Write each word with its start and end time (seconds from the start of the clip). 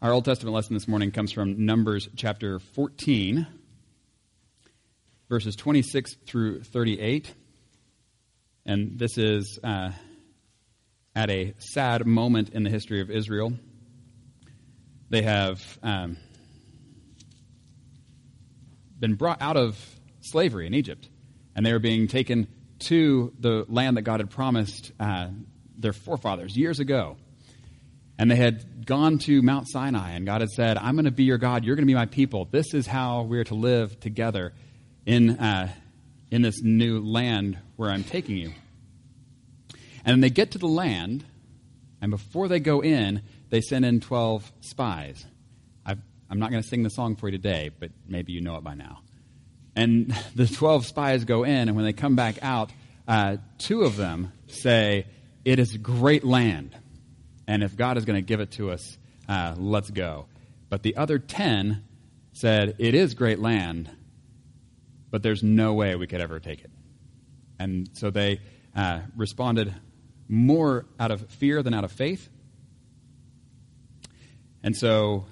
Our 0.00 0.12
Old 0.12 0.26
Testament 0.26 0.54
lesson 0.54 0.74
this 0.74 0.86
morning 0.86 1.10
comes 1.10 1.32
from 1.32 1.66
Numbers 1.66 2.08
chapter 2.14 2.60
14, 2.60 3.48
verses 5.28 5.56
26 5.56 6.14
through 6.24 6.62
38. 6.62 7.34
And 8.64 8.96
this 8.96 9.18
is 9.18 9.58
uh, 9.64 9.90
at 11.16 11.30
a 11.30 11.52
sad 11.58 12.06
moment 12.06 12.50
in 12.50 12.62
the 12.62 12.70
history 12.70 13.00
of 13.00 13.10
Israel. 13.10 13.52
They 15.10 15.22
have 15.22 15.60
um, 15.82 16.16
been 19.00 19.14
brought 19.14 19.42
out 19.42 19.56
of 19.56 19.76
slavery 20.20 20.68
in 20.68 20.74
Egypt, 20.74 21.08
and 21.56 21.66
they 21.66 21.72
are 21.72 21.80
being 21.80 22.06
taken 22.06 22.46
to 22.84 23.32
the 23.40 23.66
land 23.68 23.96
that 23.96 24.02
God 24.02 24.20
had 24.20 24.30
promised 24.30 24.92
uh, 25.00 25.30
their 25.76 25.92
forefathers 25.92 26.56
years 26.56 26.78
ago. 26.78 27.16
And 28.18 28.30
they 28.30 28.36
had 28.36 28.84
gone 28.84 29.18
to 29.18 29.42
Mount 29.42 29.68
Sinai, 29.68 30.12
and 30.12 30.26
God 30.26 30.40
had 30.40 30.50
said, 30.50 30.76
I'm 30.76 30.96
going 30.96 31.04
to 31.04 31.10
be 31.10 31.24
your 31.24 31.38
God. 31.38 31.64
You're 31.64 31.76
going 31.76 31.86
to 31.86 31.90
be 31.90 31.94
my 31.94 32.06
people. 32.06 32.48
This 32.50 32.74
is 32.74 32.86
how 32.86 33.22
we're 33.22 33.44
to 33.44 33.54
live 33.54 34.00
together 34.00 34.52
in, 35.06 35.38
uh, 35.38 35.72
in 36.30 36.42
this 36.42 36.62
new 36.62 37.00
land 37.00 37.58
where 37.76 37.90
I'm 37.90 38.02
taking 38.02 38.36
you. 38.36 38.52
And 40.04 40.24
they 40.24 40.30
get 40.30 40.52
to 40.52 40.58
the 40.58 40.66
land, 40.66 41.24
and 42.00 42.10
before 42.10 42.48
they 42.48 42.60
go 42.60 42.80
in, 42.80 43.22
they 43.50 43.60
send 43.60 43.84
in 43.84 44.00
12 44.00 44.50
spies. 44.60 45.24
i 45.86 45.92
am 45.92 46.38
not 46.38 46.50
going 46.50 46.62
to 46.62 46.68
sing 46.68 46.82
the 46.82 46.90
song 46.90 47.14
for 47.14 47.28
you 47.28 47.32
today, 47.32 47.70
but 47.78 47.90
maybe 48.06 48.32
you 48.32 48.40
know 48.40 48.56
it 48.56 48.64
by 48.64 48.74
now. 48.74 49.00
And 49.76 50.14
the 50.34 50.46
12 50.46 50.86
spies 50.86 51.24
go 51.24 51.44
in, 51.44 51.68
and 51.68 51.76
when 51.76 51.84
they 51.84 51.92
come 51.92 52.16
back 52.16 52.42
out, 52.42 52.70
uh, 53.06 53.36
two 53.58 53.82
of 53.82 53.96
them 53.96 54.32
say, 54.48 55.06
It 55.44 55.58
is 55.58 55.76
great 55.76 56.24
land. 56.24 56.74
And 57.48 57.62
if 57.62 57.74
God 57.74 57.96
is 57.96 58.04
going 58.04 58.18
to 58.18 58.26
give 58.26 58.40
it 58.40 58.52
to 58.52 58.70
us, 58.70 58.98
uh, 59.26 59.54
let's 59.56 59.90
go. 59.90 60.26
But 60.68 60.82
the 60.82 60.96
other 60.96 61.18
10 61.18 61.82
said, 62.34 62.76
It 62.78 62.94
is 62.94 63.14
great 63.14 63.38
land, 63.38 63.90
but 65.10 65.22
there's 65.22 65.42
no 65.42 65.72
way 65.72 65.96
we 65.96 66.06
could 66.06 66.20
ever 66.20 66.38
take 66.38 66.62
it. 66.62 66.70
And 67.58 67.88
so 67.94 68.10
they 68.10 68.42
uh, 68.76 69.00
responded 69.16 69.74
more 70.28 70.84
out 71.00 71.10
of 71.10 71.26
fear 71.30 71.62
than 71.62 71.72
out 71.72 71.84
of 71.84 71.90
faith. 71.90 72.28
And 74.62 74.76
so 74.76 75.24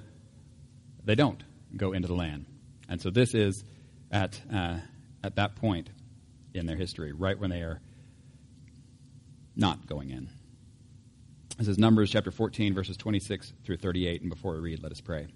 they 1.04 1.14
don't 1.14 1.42
go 1.76 1.92
into 1.92 2.08
the 2.08 2.14
land. 2.14 2.46
And 2.88 3.00
so 3.00 3.10
this 3.10 3.34
is 3.34 3.62
at, 4.10 4.40
uh, 4.52 4.78
at 5.22 5.36
that 5.36 5.56
point 5.56 5.90
in 6.54 6.64
their 6.64 6.76
history, 6.76 7.12
right 7.12 7.38
when 7.38 7.50
they 7.50 7.60
are 7.60 7.82
not 9.54 9.86
going 9.86 10.08
in. 10.08 10.30
This 11.58 11.68
is 11.68 11.78
Numbers 11.78 12.10
chapter 12.10 12.30
14, 12.30 12.74
verses 12.74 12.98
26 12.98 13.54
through 13.64 13.78
38. 13.78 14.20
And 14.20 14.28
before 14.28 14.52
we 14.52 14.58
read, 14.58 14.82
let 14.82 14.92
us 14.92 15.00
pray. 15.00 15.26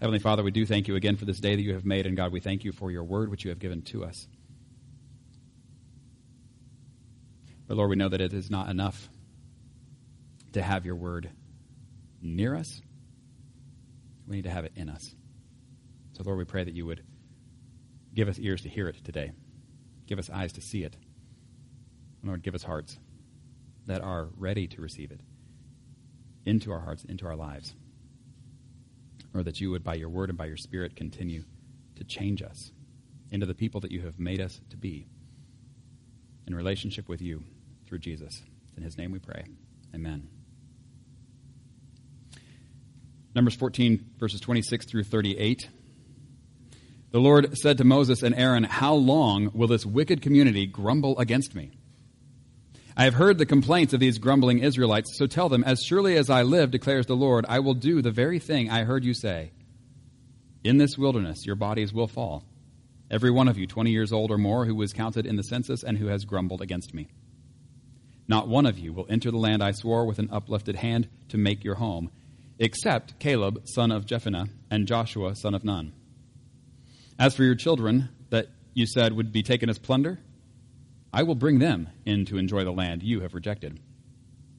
Heavenly 0.00 0.18
Father, 0.18 0.42
we 0.42 0.50
do 0.50 0.64
thank 0.64 0.88
you 0.88 0.96
again 0.96 1.16
for 1.16 1.26
this 1.26 1.40
day 1.40 1.56
that 1.56 1.60
you 1.60 1.74
have 1.74 1.84
made. 1.84 2.06
And 2.06 2.16
God, 2.16 2.32
we 2.32 2.40
thank 2.40 2.64
you 2.64 2.72
for 2.72 2.90
your 2.90 3.04
word 3.04 3.30
which 3.30 3.44
you 3.44 3.50
have 3.50 3.58
given 3.58 3.82
to 3.82 4.02
us. 4.02 4.26
But 7.68 7.76
Lord, 7.76 7.90
we 7.90 7.96
know 7.96 8.08
that 8.08 8.22
it 8.22 8.32
is 8.32 8.50
not 8.50 8.70
enough 8.70 9.10
to 10.54 10.62
have 10.62 10.86
your 10.86 10.96
word 10.96 11.28
near 12.22 12.56
us. 12.56 12.80
We 14.26 14.36
need 14.36 14.44
to 14.44 14.50
have 14.50 14.64
it 14.64 14.72
in 14.74 14.88
us. 14.88 15.14
So, 16.14 16.22
Lord, 16.22 16.38
we 16.38 16.44
pray 16.46 16.64
that 16.64 16.72
you 16.72 16.86
would 16.86 17.02
give 18.14 18.28
us 18.28 18.38
ears 18.38 18.62
to 18.62 18.70
hear 18.70 18.88
it 18.88 19.04
today, 19.04 19.32
give 20.06 20.18
us 20.18 20.30
eyes 20.30 20.54
to 20.54 20.62
see 20.62 20.82
it. 20.82 20.96
And 22.22 22.30
Lord, 22.30 22.42
give 22.42 22.54
us 22.54 22.62
hearts 22.62 22.98
that 23.86 24.02
are 24.02 24.28
ready 24.36 24.66
to 24.68 24.80
receive 24.80 25.10
it 25.10 25.20
into 26.44 26.72
our 26.72 26.80
hearts, 26.80 27.04
into 27.04 27.26
our 27.26 27.36
lives. 27.36 27.74
Or 29.34 29.42
that 29.42 29.60
you 29.60 29.70
would, 29.70 29.84
by 29.84 29.94
your 29.94 30.08
word 30.08 30.28
and 30.28 30.38
by 30.38 30.46
your 30.46 30.56
spirit, 30.56 30.96
continue 30.96 31.44
to 31.96 32.04
change 32.04 32.42
us 32.42 32.72
into 33.30 33.46
the 33.46 33.54
people 33.54 33.80
that 33.80 33.92
you 33.92 34.00
have 34.02 34.18
made 34.18 34.40
us 34.40 34.60
to 34.70 34.76
be 34.76 35.06
in 36.46 36.54
relationship 36.54 37.08
with 37.08 37.22
you 37.22 37.44
through 37.86 37.98
Jesus. 37.98 38.42
In 38.76 38.82
his 38.82 38.98
name 38.98 39.12
we 39.12 39.18
pray. 39.18 39.44
Amen. 39.94 40.28
Numbers 43.34 43.54
14, 43.54 44.04
verses 44.18 44.40
26 44.40 44.86
through 44.86 45.04
38. 45.04 45.68
The 47.12 47.20
Lord 47.20 47.56
said 47.58 47.78
to 47.78 47.84
Moses 47.84 48.22
and 48.22 48.34
Aaron, 48.34 48.64
How 48.64 48.94
long 48.94 49.50
will 49.52 49.68
this 49.68 49.86
wicked 49.86 50.22
community 50.22 50.66
grumble 50.66 51.18
against 51.18 51.54
me? 51.54 51.72
I 52.96 53.04
have 53.04 53.14
heard 53.14 53.38
the 53.38 53.46
complaints 53.46 53.92
of 53.92 54.00
these 54.00 54.18
grumbling 54.18 54.58
Israelites, 54.58 55.16
so 55.16 55.26
tell 55.26 55.48
them, 55.48 55.64
As 55.64 55.82
surely 55.82 56.16
as 56.16 56.28
I 56.28 56.42
live, 56.42 56.70
declares 56.70 57.06
the 57.06 57.16
Lord, 57.16 57.46
I 57.48 57.60
will 57.60 57.74
do 57.74 58.02
the 58.02 58.10
very 58.10 58.38
thing 58.38 58.70
I 58.70 58.84
heard 58.84 59.04
you 59.04 59.14
say. 59.14 59.52
In 60.62 60.76
this 60.76 60.98
wilderness 60.98 61.46
your 61.46 61.56
bodies 61.56 61.92
will 61.92 62.08
fall, 62.08 62.44
every 63.10 63.30
one 63.30 63.48
of 63.48 63.56
you, 63.56 63.66
20 63.66 63.90
years 63.90 64.12
old 64.12 64.30
or 64.30 64.38
more, 64.38 64.66
who 64.66 64.74
was 64.74 64.92
counted 64.92 65.26
in 65.26 65.36
the 65.36 65.42
census 65.42 65.82
and 65.82 65.98
who 65.98 66.08
has 66.08 66.24
grumbled 66.24 66.60
against 66.60 66.92
me. 66.92 67.08
Not 68.28 68.48
one 68.48 68.66
of 68.66 68.78
you 68.78 68.92
will 68.92 69.06
enter 69.08 69.30
the 69.30 69.38
land 69.38 69.62
I 69.62 69.72
swore 69.72 70.04
with 70.04 70.18
an 70.18 70.28
uplifted 70.30 70.76
hand 70.76 71.08
to 71.30 71.38
make 71.38 71.64
your 71.64 71.76
home, 71.76 72.10
except 72.58 73.18
Caleb, 73.18 73.62
son 73.64 73.90
of 73.90 74.06
Jephunneh, 74.06 74.50
and 74.70 74.86
Joshua, 74.86 75.34
son 75.34 75.54
of 75.54 75.64
Nun. 75.64 75.92
As 77.18 77.34
for 77.34 77.42
your 77.42 77.54
children 77.54 78.08
that 78.28 78.48
you 78.74 78.86
said 78.86 79.14
would 79.14 79.32
be 79.32 79.42
taken 79.42 79.68
as 79.68 79.78
plunder, 79.78 80.20
I 81.12 81.24
will 81.24 81.34
bring 81.34 81.58
them 81.58 81.88
in 82.04 82.24
to 82.26 82.38
enjoy 82.38 82.64
the 82.64 82.70
land 82.70 83.02
you 83.02 83.20
have 83.20 83.34
rejected. 83.34 83.80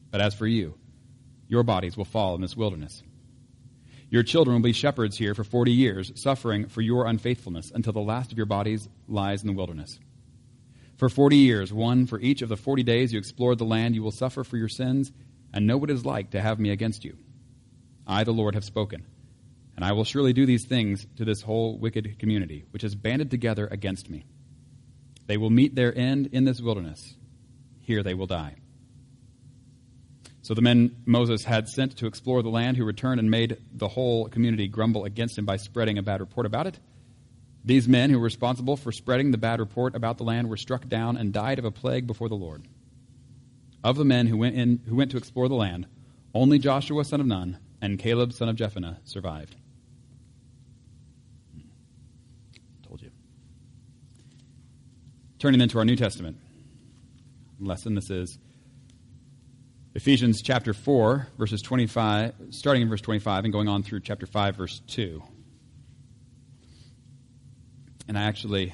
But 0.10 0.22
as 0.22 0.34
for 0.34 0.46
you, 0.46 0.76
your 1.48 1.64
bodies 1.64 1.96
will 1.96 2.06
fall 2.06 2.36
in 2.36 2.42
this 2.42 2.58
wilderness. 2.58 3.04
Your 4.10 4.24
children 4.24 4.56
will 4.56 4.64
be 4.64 4.74
shepherds 4.74 5.18
here 5.18 5.34
for 5.34 5.46
forty 5.46 5.72
years, 5.72 6.12
suffering 6.16 6.68
for 6.68 6.82
your 6.82 7.06
unfaithfulness 7.06 7.72
until 7.74 7.94
the 7.94 8.02
last 8.02 8.32
of 8.34 8.38
your 8.38 8.46
bodies 8.46 8.90
lies 9.08 9.42
in 9.42 9.48
the 9.48 9.54
wilderness. 9.54 10.00
For 10.98 11.08
forty 11.08 11.38
years, 11.38 11.72
one 11.72 12.06
for 12.08 12.20
each 12.20 12.42
of 12.42 12.50
the 12.50 12.58
forty 12.58 12.84
days 12.84 13.14
you 13.14 13.20
explored 13.20 13.58
the 13.58 13.64
land, 13.64 13.96
you 13.96 14.04
will 14.04 14.12
suffer 14.12 14.44
for 14.44 14.58
your 14.58 14.68
sins 14.68 15.14
and 15.54 15.66
know 15.66 15.78
what 15.78 15.90
it 15.90 15.94
is 15.94 16.06
like 16.06 16.32
to 16.32 16.42
have 16.42 16.60
me 16.60 16.72
against 16.72 17.06
you. 17.06 17.18
I, 18.06 18.26
the 18.26 18.34
Lord, 18.34 18.56
have 18.56 18.66
spoken, 18.66 19.06
and 19.78 19.86
I 19.86 19.94
will 19.94 20.04
surely 20.04 20.34
do 20.34 20.46
these 20.46 20.66
things 20.66 21.08
to 21.16 21.24
this 21.24 21.42
whole 21.42 21.78
wicked 21.78 22.20
community, 22.20 22.66
which 22.72 22.82
has 22.82 22.96
banded 22.96 23.32
together 23.32 23.68
against 23.72 24.10
me. 24.10 24.26
They 25.32 25.38
will 25.38 25.50
meet 25.50 25.76
their 25.76 25.98
end 25.98 26.28
in 26.34 26.44
this 26.44 26.60
wilderness. 26.60 27.16
Here 27.80 28.04
they 28.04 28.14
will 28.14 28.28
die. 28.28 28.56
So 30.42 30.54
the 30.54 30.62
men 30.62 30.98
Moses 31.06 31.46
had 31.46 31.70
sent 31.70 31.96
to 32.00 32.06
explore 32.06 32.44
the 32.44 32.50
land, 32.50 32.76
who 32.76 32.84
returned 32.84 33.22
and 33.22 33.32
made 33.32 33.56
the 33.72 33.88
whole 33.88 34.28
community 34.28 34.68
grumble 34.68 35.06
against 35.06 35.38
him 35.38 35.46
by 35.46 35.56
spreading 35.56 35.98
a 35.98 36.04
bad 36.04 36.20
report 36.20 36.46
about 36.46 36.68
it, 36.68 36.80
these 37.64 37.88
men 37.88 38.10
who 38.10 38.18
were 38.20 38.26
responsible 38.26 38.76
for 38.76 38.92
spreading 38.92 39.32
the 39.32 39.38
bad 39.38 39.62
report 39.62 39.96
about 39.96 40.18
the 40.18 40.26
land 40.26 40.50
were 40.50 40.58
struck 40.58 40.90
down 40.90 41.16
and 41.16 41.32
died 41.32 41.60
of 41.60 41.64
a 41.64 41.72
plague 41.72 42.08
before 42.08 42.28
the 42.28 42.36
Lord. 42.36 42.68
Of 43.86 43.96
the 43.96 44.04
men 44.04 44.28
who 44.28 44.36
went, 44.36 44.56
in, 44.58 44.82
who 44.86 44.96
went 44.96 45.12
to 45.12 45.18
explore 45.18 45.48
the 45.48 45.56
land, 45.56 45.88
only 46.36 46.60
Joshua 46.60 47.06
son 47.06 47.22
of 47.22 47.28
Nun 47.28 47.58
and 47.82 47.98
Caleb 47.98 48.34
son 48.34 48.50
of 48.50 48.58
Jephunneh 48.58 48.98
survived. 49.06 49.56
Told 52.86 53.02
you. 53.02 53.12
Turning 55.42 55.60
into 55.60 55.80
our 55.80 55.86
New 55.86 55.96
Testament 55.96 56.38
lesson, 57.60 57.96
this 57.96 58.12
is 58.12 58.38
Ephesians 59.96 60.44
chapter 60.44 60.72
4, 60.72 61.30
verses 61.36 61.64
25, 61.64 62.36
starting 62.52 62.84
in 62.84 62.90
verse 62.90 63.02
25 63.02 63.46
and 63.46 63.52
going 63.52 63.68
on 63.68 63.82
through 63.82 64.02
chapter 64.02 64.28
5, 64.28 64.56
verse 64.56 64.82
2. 64.86 65.20
And 68.08 68.20
I 68.20 68.22
actually 68.22 68.72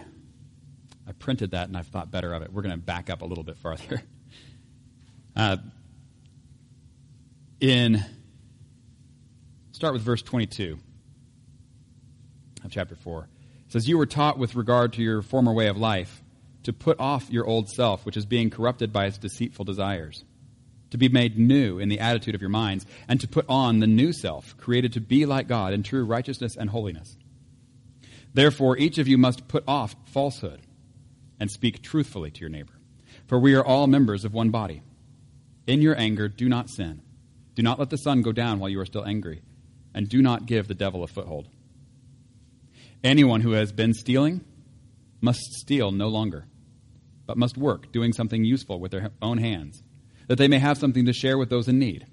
I 1.08 1.14
printed 1.14 1.52
that 1.52 1.70
and 1.70 1.78
I've 1.78 1.88
thought 1.88 2.12
better 2.12 2.34
of 2.34 2.42
it. 2.42 2.52
We're 2.52 2.64
going 2.64 2.76
to 2.76 2.86
back 2.86 3.10
up 3.10 3.22
a 3.22 3.26
little 3.26 3.46
bit 3.46 3.58
farther. 3.58 4.04
Uh, 5.38 5.58
in 7.60 8.04
start 9.72 9.94
with 9.94 10.02
verse 10.02 10.24
22 10.24 10.80
of 12.66 12.72
chapter 12.72 12.96
4. 12.96 13.30
It 13.68 13.72
says, 13.72 13.88
You 13.88 14.00
were 14.00 14.08
taught 14.08 14.40
with 14.40 14.56
regard 14.56 14.94
to 14.94 15.04
your 15.04 15.22
former 15.22 15.54
way 15.54 15.68
of 15.68 15.78
life 15.78 16.24
to 16.68 16.74
put 16.74 17.00
off 17.00 17.30
your 17.30 17.48
old 17.48 17.70
self, 17.70 18.06
which 18.06 18.18
is 18.18 18.26
being 18.26 18.50
corrupted 18.50 18.92
by 18.92 19.06
its 19.06 19.18
deceitful 19.18 19.64
desires, 19.64 20.26
to 20.90 20.98
be 20.98 21.08
made 21.08 21.40
new 21.40 21.80
in 21.80 21.88
the 21.88 22.02
attitude 22.02 22.36
of 22.36 22.42
your 22.42 22.50
minds, 22.50 22.86
and 23.08 23.22
to 23.22 23.28
put 23.28 23.46
on 23.48 23.80
the 23.80 23.88
new 23.88 24.12
self, 24.12 24.54
created 24.58 24.92
to 24.92 25.00
be 25.00 25.26
like 25.26 25.48
God 25.48 25.72
in 25.72 25.82
true 25.82 26.04
righteousness 26.04 26.58
and 26.58 26.70
holiness. 26.70 27.16
Therefore, 28.34 28.78
each 28.78 28.98
of 28.98 29.08
you 29.08 29.18
must 29.18 29.48
put 29.48 29.64
off 29.66 29.96
falsehood 30.08 30.60
and 31.40 31.50
speak 31.50 31.82
truthfully 31.82 32.32
to 32.32 32.42
your 32.42 32.50
neighbor. 32.50 32.74
For 33.28 33.40
we 33.40 33.56
are 33.56 33.66
all 33.66 33.88
members 33.88 34.26
of 34.26 34.34
one 34.34 34.50
body. 34.50 34.82
In 35.68 35.82
your 35.82 35.98
anger, 35.98 36.28
do 36.28 36.50
not 36.50 36.70
sin. 36.70 37.02
Do 37.56 37.62
not 37.64 37.80
let 37.80 37.92
the 37.92 37.98
sun 37.98 38.24
go 38.24 38.34
down 38.34 38.60
while 38.60 38.70
you 38.70 38.82
are 38.82 38.86
still 38.86 39.06
angry, 39.06 39.42
and 39.94 40.10
do 40.10 40.22
not 40.22 40.48
give 40.48 40.68
the 40.68 40.74
devil 40.74 41.02
a 41.02 41.08
foothold. 41.08 41.48
Anyone 43.06 43.40
who 43.40 43.52
has 43.52 43.72
been 43.72 43.94
stealing 43.94 44.44
must 45.22 45.54
steal 45.54 45.94
no 45.94 46.10
longer, 46.10 46.46
but 47.28 47.38
must 47.38 47.58
work, 47.58 47.92
doing 47.92 48.14
something 48.14 48.44
useful 48.44 48.80
with 48.80 48.92
their 48.92 49.12
own 49.22 49.38
hands, 49.38 49.84
that 50.28 50.38
they 50.38 50.48
may 50.48 50.60
have 50.60 50.78
something 50.78 51.06
to 51.06 51.14
share 51.14 51.38
with 51.38 51.50
those 51.50 51.68
in 51.68 51.78
need. 51.78 52.08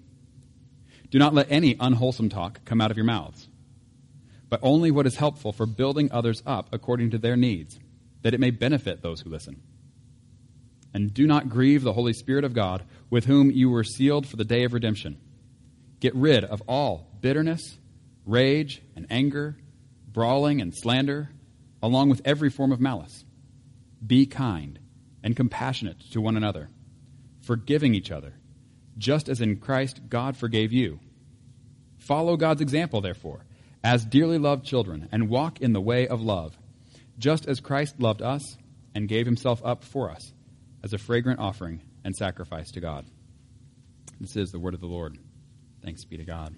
Do 1.11 1.19
not 1.19 1.33
let 1.33 1.51
any 1.51 1.77
unwholesome 1.79 2.29
talk 2.29 2.65
come 2.65 2.81
out 2.81 2.91
of 2.91 2.97
your 2.97 3.07
mouths, 3.07 3.49
but 4.51 4.61
only 4.63 4.91
what 4.91 5.07
is 5.07 5.17
helpful 5.17 5.53
for 5.53 5.65
building 5.65 6.11
others 6.13 6.43
up 6.45 6.69
according 6.73 7.11
to 7.13 7.19
their 7.19 7.37
needs, 7.37 7.79
that 8.23 8.35
it 8.35 8.41
may 8.41 8.51
benefit 8.51 9.01
those 9.01 9.21
who 9.21 9.31
listen. 9.31 9.63
And 10.93 11.15
do 11.15 11.27
not 11.27 11.49
grieve 11.49 11.83
the 11.83 11.93
Holy 11.93 12.13
Spirit 12.13 12.45
of 12.45 12.55
God, 12.55 12.85
with 13.11 13.25
whom 13.25 13.51
you 13.51 13.71
were 13.71 13.85
sealed 13.85 14.27
for 14.27 14.37
the 14.37 14.45
day 14.45 14.65
of 14.65 14.73
redemption. 14.73 15.19
Get 16.01 16.15
rid 16.15 16.45
of 16.45 16.63
all 16.69 17.09
bitterness, 17.21 17.79
rage, 18.27 18.83
and 18.95 19.07
anger, 19.11 19.57
brawling 20.07 20.61
and 20.61 20.75
slander, 20.75 21.31
along 21.83 22.11
with 22.11 22.23
every 22.25 22.51
form 22.51 22.73
of 22.73 22.81
malice. 22.81 23.25
Be 24.05 24.27
kind 24.27 24.79
and 25.25 25.35
compassionate 25.35 25.99
to 26.13 26.21
one 26.21 26.37
another, 26.37 26.69
forgiving 27.41 27.95
each 27.95 28.13
other, 28.13 28.35
just 28.99 29.29
as 29.29 29.41
in 29.41 29.57
Christ 29.57 30.03
God 30.09 30.37
forgave 30.37 30.73
you. 30.73 31.01
Follow 31.97 32.37
God's 32.37 32.61
example, 32.61 33.01
therefore, 33.01 33.47
as 33.83 34.05
dearly 34.05 34.39
loved 34.39 34.65
children, 34.65 35.09
and 35.11 35.31
walk 35.31 35.61
in 35.61 35.73
the 35.73 35.81
way 35.81 36.07
of 36.07 36.21
love, 36.21 36.57
just 37.19 37.49
as 37.49 37.61
Christ 37.61 37.99
loved 37.99 38.23
us 38.23 38.59
and 38.95 39.09
gave 39.09 39.27
himself 39.27 39.61
up 39.65 39.83
for 39.83 40.11
us 40.11 40.33
as 40.85 40.93
a 40.93 40.99
fragrant 40.99 41.41
offering 41.41 41.81
and 42.05 42.15
sacrifice 42.15 42.71
to 42.73 42.81
God. 42.81 43.07
This 44.21 44.37
is 44.37 44.51
the 44.51 44.59
word 44.59 44.75
of 44.75 44.81
the 44.81 44.87
Lord. 44.87 45.19
Thanks 45.83 46.05
be 46.05 46.19
to 46.19 46.25
God. 46.25 46.55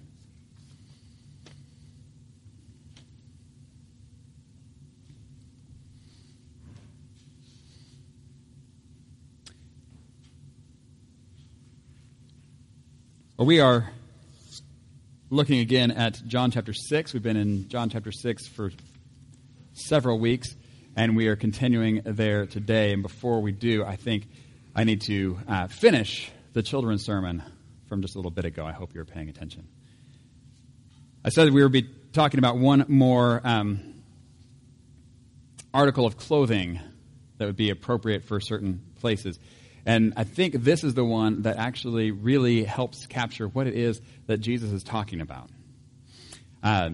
Well, 13.37 13.45
we 13.45 13.59
are 13.59 13.87
looking 15.29 15.59
again 15.59 15.91
at 15.91 16.19
John 16.25 16.49
chapter 16.49 16.73
6. 16.73 17.13
We've 17.13 17.21
been 17.21 17.37
in 17.37 17.69
John 17.69 17.91
chapter 17.91 18.11
6 18.11 18.47
for 18.47 18.71
several 19.73 20.17
weeks, 20.17 20.55
and 20.95 21.15
we 21.15 21.27
are 21.27 21.35
continuing 21.35 22.01
there 22.03 22.47
today. 22.47 22.93
And 22.93 23.03
before 23.03 23.39
we 23.43 23.51
do, 23.51 23.85
I 23.85 23.95
think 23.95 24.27
I 24.75 24.85
need 24.85 25.01
to 25.01 25.37
uh, 25.47 25.67
finish 25.67 26.31
the 26.53 26.63
children's 26.63 27.05
sermon 27.05 27.43
from 27.87 28.01
just 28.01 28.15
a 28.15 28.17
little 28.17 28.31
bit 28.31 28.45
ago. 28.45 28.65
I 28.65 28.71
hope 28.71 28.95
you're 28.95 29.05
paying 29.05 29.29
attention. 29.29 29.67
I 31.23 31.29
said 31.29 31.53
we 31.53 31.61
would 31.61 31.71
be 31.71 31.87
talking 32.13 32.39
about 32.39 32.57
one 32.57 32.85
more 32.87 33.39
um, 33.43 34.01
article 35.75 36.07
of 36.07 36.17
clothing 36.17 36.79
that 37.37 37.45
would 37.45 37.55
be 37.55 37.69
appropriate 37.69 38.23
for 38.23 38.39
certain 38.39 38.81
places. 38.99 39.37
And 39.87 40.13
I 40.17 40.25
think 40.25 40.53
this 40.65 40.83
is 40.83 40.95
the 40.95 41.05
one 41.05 41.43
that 41.43 41.55
actually 41.55 42.11
really 42.11 42.65
helps 42.65 43.07
capture 43.07 43.47
what 43.47 43.67
it 43.67 43.73
is 43.73 44.01
that 44.25 44.39
Jesus 44.39 44.73
is 44.73 44.83
talking 44.83 45.21
about. 45.21 45.49
Uh, 46.61 46.89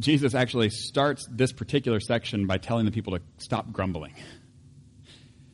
Jesus 0.00 0.34
actually 0.34 0.70
starts 0.70 1.26
this 1.30 1.52
particular 1.52 2.00
section 2.00 2.46
by 2.46 2.56
telling 2.56 2.86
the 2.86 2.90
people 2.90 3.12
to 3.18 3.22
stop 3.36 3.70
grumbling. 3.70 4.14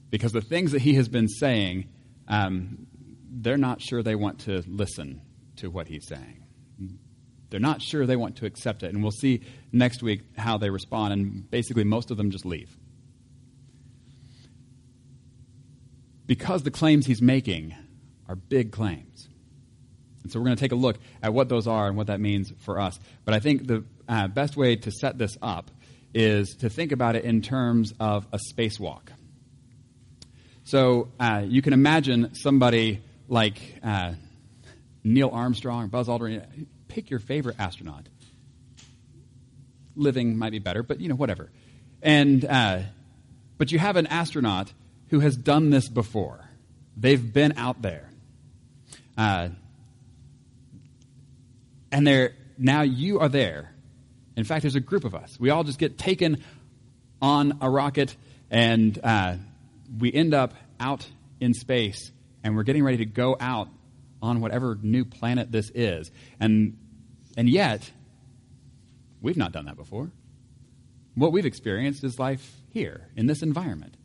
Because 0.09 0.31
the 0.31 0.41
things 0.41 0.71
that 0.71 0.83
he 0.83 0.95
has 0.95 1.09
been 1.09 1.27
saying, 1.27 1.89
um, 2.29 2.87
they're 3.29 3.59
not 3.59 3.83
sure 3.83 4.05
they 4.05 4.15
want 4.15 4.39
to 4.43 4.63
listen 4.69 5.21
to 5.57 5.69
what 5.69 5.89
he's 5.89 6.07
saying. 6.07 6.45
They're 7.51 7.59
not 7.59 7.83
sure 7.83 8.07
they 8.07 8.15
want 8.15 8.37
to 8.37 8.47
accept 8.47 8.85
it. 8.85 8.95
And 8.95 9.03
we'll 9.03 9.11
see 9.11 9.41
next 9.73 10.01
week 10.01 10.21
how 10.37 10.59
they 10.59 10.71
respond. 10.71 11.13
And 11.13 11.51
basically, 11.51 11.83
most 11.83 12.13
of 12.13 12.17
them 12.17 12.31
just 12.31 12.47
leave. 12.47 12.79
Because 16.29 16.63
the 16.63 16.71
claims 16.71 17.07
he's 17.07 17.23
making 17.23 17.75
are 18.29 18.37
big 18.37 18.71
claims. 18.71 19.29
And 20.23 20.31
so 20.31 20.39
we're 20.39 20.45
going 20.45 20.57
to 20.57 20.61
take 20.61 20.73
a 20.73 20.77
look 20.77 20.99
at 21.23 21.33
what 21.33 21.49
those 21.49 21.67
are 21.67 21.89
and 21.89 21.97
what 21.97 22.09
that 22.09 22.21
means 22.21 22.53
for 22.59 22.79
us. 22.79 23.01
But 23.25 23.35
I 23.35 23.41
think 23.41 23.67
the 23.67 23.85
uh, 24.09 24.29
best 24.29 24.57
way 24.57 24.77
to 24.77 24.93
set 24.93 25.19
this 25.19 25.37
up 25.43 25.71
is 26.15 26.57
to 26.57 26.69
think 26.69 26.93
about 26.93 27.17
it 27.17 27.25
in 27.25 27.41
terms 27.41 27.95
of 27.99 28.27
a 28.33 28.39
spacewalk. 28.53 29.09
So 30.65 31.09
uh, 31.19 31.45
you 31.47 31.63
can 31.63 31.73
imagine 31.73 32.35
somebody 32.35 33.01
like 33.27 33.59
uh, 33.83 34.13
Neil 35.03 35.31
Armstrong, 35.33 35.89
Buzz 35.89 36.09
Aldrin, 36.09 36.67
pick 36.89 37.09
your 37.09 37.21
favorite 37.21 37.57
astronaut. 37.59 38.07
Living 39.97 40.37
might 40.37 40.53
be 40.53 40.59
better, 40.59 40.83
but 40.83 41.01
you 41.01 41.09
know, 41.09 41.15
whatever. 41.15 41.51
And, 42.03 42.45
uh, 42.45 42.81
but 43.57 43.73
you 43.73 43.79
have 43.79 43.97
an 43.97 44.07
astronaut 44.07 44.73
who 45.11 45.21
has 45.21 45.37
done 45.37 45.71
this 45.71 45.89
before. 45.89 46.49
They've 46.97 47.33
been 47.33 47.55
out 47.57 47.83
there. 47.83 48.11
Uh, 49.17 49.49
and 51.91 52.07
they're, 52.07 52.35
now 52.57 52.83
you 52.83 53.21
are 53.21 53.29
there. 53.29 53.73
In 54.37 54.45
fact, 54.45 54.63
there's 54.63 54.77
a 54.77 54.81
group 54.81 55.05
of 55.05 55.15
us. 55.15 55.39
We 55.41 55.51
all 55.51 55.65
just 55.65 55.79
get 55.79 55.99
taken 55.99 56.43
on 57.21 57.59
a 57.61 57.69
rocket 57.69 58.15
and 58.51 58.99
uh, 59.03 59.37
we 59.99 60.13
end 60.13 60.35
up 60.35 60.55
out 60.79 61.07
in 61.41 61.55
space 61.55 62.13
and 62.45 62.57
we're 62.57 62.63
getting 62.63 62.85
ready 62.85 62.99
to 62.99 63.07
go 63.07 63.37
out 63.41 63.69
on 64.23 64.41
whatever 64.41 64.79
new 64.81 65.05
planet 65.05 65.51
this 65.51 65.71
is. 65.75 66.11
And, 66.41 66.77
and 67.37 67.49
yet, 67.49 67.91
we've 69.21 69.37
not 69.37 69.53
done 69.53 69.67
that 69.67 69.77
before. 69.77 70.11
What 71.15 71.33
we've 71.33 71.47
experienced 71.47 72.05
is 72.05 72.19
life 72.19 72.57
here 72.71 73.09
in 73.17 73.27
this 73.27 73.43
environment. 73.43 73.97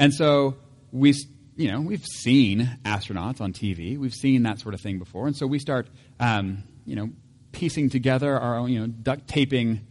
And 0.00 0.14
so 0.14 0.56
we, 0.92 1.14
you 1.56 1.70
know, 1.70 1.82
we've 1.82 2.06
seen 2.06 2.78
astronauts 2.86 3.42
on 3.42 3.52
TV. 3.52 3.98
We've 3.98 4.14
seen 4.14 4.44
that 4.44 4.58
sort 4.58 4.72
of 4.74 4.80
thing 4.80 4.98
before. 4.98 5.26
And 5.26 5.36
so 5.36 5.46
we 5.46 5.58
start, 5.58 5.88
um, 6.18 6.64
you 6.86 6.96
know, 6.96 7.10
piecing 7.52 7.90
together 7.90 8.34
our 8.34 8.56
own, 8.56 8.70
you 8.70 8.80
know, 8.80 8.86
duct 8.86 9.28
taping 9.28 9.86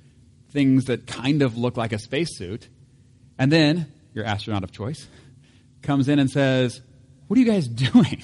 things 0.49 0.85
that 0.85 1.05
kind 1.05 1.43
of 1.43 1.59
look 1.59 1.77
like 1.77 1.93
a 1.93 1.99
spacesuit. 1.99 2.67
And 3.37 3.51
then 3.51 3.85
your 4.15 4.25
astronaut 4.25 4.63
of 4.63 4.71
choice 4.71 5.07
comes 5.83 6.09
in 6.09 6.17
and 6.17 6.29
says, 6.29 6.81
What 7.27 7.37
are 7.37 7.41
you 7.41 7.45
guys 7.45 7.67
doing? 7.93 8.23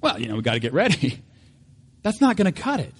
Well, 0.00 0.16
you 0.20 0.28
know, 0.28 0.36
we've 0.36 0.44
got 0.44 0.54
to 0.54 0.60
get 0.60 0.72
ready. 0.72 1.20
That's 2.02 2.20
not 2.20 2.36
going 2.36 2.50
to 2.50 2.62
cut 2.62 2.78
it. 2.78 2.94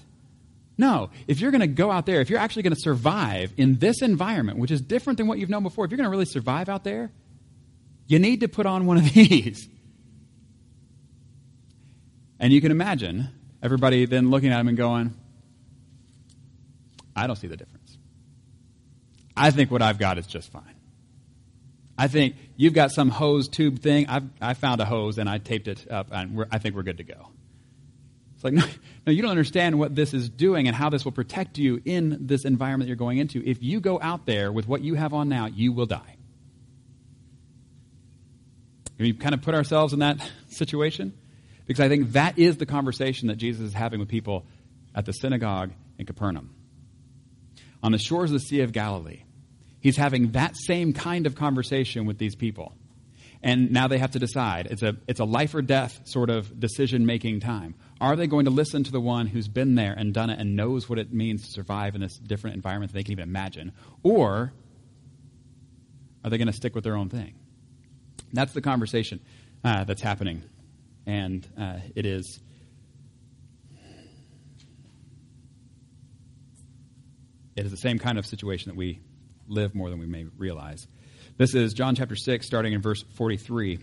No, 0.76 1.10
if 1.28 1.40
you're 1.40 1.52
going 1.52 1.60
to 1.60 1.68
go 1.68 1.92
out 1.92 2.06
there, 2.06 2.20
if 2.20 2.28
you're 2.28 2.40
actually 2.40 2.64
going 2.64 2.74
to 2.74 2.80
survive 2.80 3.52
in 3.56 3.78
this 3.78 4.02
environment, 4.02 4.58
which 4.58 4.72
is 4.72 4.80
different 4.80 5.18
than 5.18 5.28
what 5.28 5.38
you've 5.38 5.48
known 5.48 5.62
before, 5.62 5.84
if 5.84 5.92
you're 5.92 5.98
going 5.98 6.06
to 6.06 6.10
really 6.10 6.24
survive 6.24 6.68
out 6.68 6.82
there, 6.82 7.12
you 8.10 8.18
need 8.18 8.40
to 8.40 8.48
put 8.48 8.66
on 8.66 8.86
one 8.86 8.96
of 8.96 9.04
these. 9.14 9.68
And 12.40 12.52
you 12.52 12.60
can 12.60 12.72
imagine 12.72 13.28
everybody 13.62 14.04
then 14.04 14.30
looking 14.30 14.50
at 14.50 14.58
him 14.58 14.68
and 14.68 14.76
going, 14.76 15.14
I 17.14 17.26
don't 17.26 17.36
see 17.36 17.46
the 17.46 17.56
difference. 17.56 17.98
I 19.36 19.50
think 19.50 19.70
what 19.70 19.81
I've 19.81 19.98
got 19.98 20.19
is 20.19 20.26
just 20.26 20.50
fine. 20.50 20.74
I 21.96 22.08
think 22.08 22.34
you've 22.56 22.72
got 22.72 22.90
some 22.90 23.10
hose 23.10 23.46
tube 23.46 23.79
thing. 23.79 24.06
I've, 24.08 24.24
I 24.40 24.55
found 24.55 24.81
a 24.81 24.86
hose 24.86 25.19
and 25.19 25.29
I 25.29 25.38
taped 25.38 25.69
it 25.69 25.90
up, 25.90 26.08
and 26.10 26.46
I 26.50 26.58
think 26.58 26.74
we're 26.74 26.82
good 26.82 26.96
to 26.96 27.05
go. 27.05 27.29
It's 28.34 28.43
like, 28.43 28.52
no, 28.55 28.64
no, 29.06 29.12
you 29.12 29.22
don't 29.22 29.31
understand 29.31 29.79
what 29.79 29.94
this 29.94 30.14
is 30.14 30.29
doing 30.29 30.67
and 30.67 30.74
how 30.74 30.90
this 30.90 31.05
will 31.05 31.12
protect 31.12 31.58
you 31.58 31.81
in 31.84 32.26
this 32.26 32.44
environment 32.44 32.88
you're 32.88 32.96
going 32.96 33.19
into. 33.19 33.43
If 33.46 33.62
you 33.62 33.81
go 33.81 34.00
out 34.00 34.26
there 34.26 34.50
with 34.50 34.67
what 34.67 34.81
you 34.81 34.94
have 34.94 35.14
on 35.14 35.29
now, 35.29 35.46
you 35.46 35.72
will 35.72 35.86
die. 35.86 36.17
We 39.00 39.14
kind 39.14 39.34
of 39.34 39.42
put 39.42 39.54
ourselves 39.54 39.92
in 39.92 40.00
that 40.00 40.19
situation? 40.48 41.14
Because 41.66 41.80
I 41.80 41.88
think 41.88 42.12
that 42.12 42.38
is 42.38 42.58
the 42.58 42.66
conversation 42.66 43.28
that 43.28 43.36
Jesus 43.36 43.69
is 43.69 43.72
having 43.72 43.98
with 43.98 44.08
people 44.08 44.44
at 44.94 45.06
the 45.06 45.12
synagogue 45.12 45.70
in 45.98 46.06
Capernaum. 46.06 46.54
On 47.82 47.92
the 47.92 47.98
shores 47.98 48.30
of 48.30 48.34
the 48.34 48.40
Sea 48.40 48.60
of 48.60 48.72
Galilee, 48.72 49.22
he's 49.80 49.96
having 49.96 50.32
that 50.32 50.56
same 50.56 50.92
kind 50.92 51.26
of 51.26 51.34
conversation 51.34 52.04
with 52.04 52.19
these 52.19 52.34
people. 52.34 52.74
And 53.42 53.70
now 53.70 53.88
they 53.88 53.96
have 53.96 54.10
to 54.10 54.19
decide. 54.19 54.66
It's 54.70 54.82
a, 54.82 54.96
it's 55.06 55.20
a 55.20 55.24
life 55.24 55.54
or 55.54 55.62
death 55.62 56.02
sort 56.04 56.28
of 56.28 56.60
decision 56.60 57.06
making 57.06 57.40
time. 57.40 57.74
Are 57.98 58.16
they 58.16 58.26
going 58.26 58.44
to 58.44 58.50
listen 58.50 58.84
to 58.84 58.92
the 58.92 59.00
one 59.00 59.26
who's 59.26 59.48
been 59.48 59.76
there 59.76 59.94
and 59.96 60.12
done 60.12 60.28
it 60.28 60.38
and 60.38 60.56
knows 60.56 60.88
what 60.88 60.98
it 60.98 61.12
means 61.12 61.46
to 61.46 61.50
survive 61.50 61.94
in 61.94 62.02
this 62.02 62.19
different 62.19 62.56
environment 62.56 62.92
that 62.92 62.98
they 62.98 63.04
can 63.04 63.12
even 63.12 63.24
imagine? 63.24 63.72
Or 64.02 64.52
are 66.22 66.30
they 66.30 66.36
going 66.36 66.48
to 66.48 66.52
stick 66.52 66.74
with 66.74 66.84
their 66.84 66.96
own 66.96 67.08
thing? 67.08 67.34
That's 68.32 68.53
the 68.53 68.60
conversation 68.60 69.20
uh, 69.65 69.84
that's 69.84 70.03
happening. 70.03 70.43
And 71.06 71.46
uh, 71.58 71.79
it 71.94 72.06
is. 72.06 72.41
It 77.56 77.67
is 77.67 77.70
the 77.72 77.77
same 77.77 77.99
kind 77.99 78.19
of 78.19 78.25
situation 78.25 78.70
that 78.70 78.77
we 78.77 79.01
live 79.49 79.75
more 79.75 79.91
than 79.91 79.99
we 79.99 80.06
may 80.06 80.25
realize. 80.39 80.87
This 81.37 81.55
is 81.55 81.75
John 81.75 81.94
chapter 81.94 82.17
6, 82.17 82.46
starting 82.46 82.72
in 82.72 82.81
verse 82.81 83.03
43. 83.17 83.81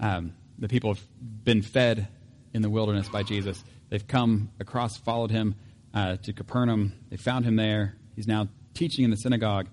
Um, 0.00 0.32
the 0.58 0.68
people 0.68 0.94
have 0.94 1.02
been 1.44 1.62
fed 1.62 2.08
in 2.54 2.62
the 2.62 2.70
wilderness 2.70 3.08
by 3.08 3.22
Jesus. 3.22 3.62
They've 3.88 4.06
come 4.06 4.50
across, 4.58 4.96
followed 4.96 5.30
him 5.30 5.54
uh, 5.94 6.16
to 6.16 6.32
Capernaum. 6.32 6.94
They 7.10 7.16
found 7.16 7.44
him 7.44 7.56
there. 7.56 7.94
He's 8.16 8.26
now 8.26 8.48
teaching 8.74 9.04
in 9.04 9.10
the 9.10 9.16
synagogue. 9.16 9.68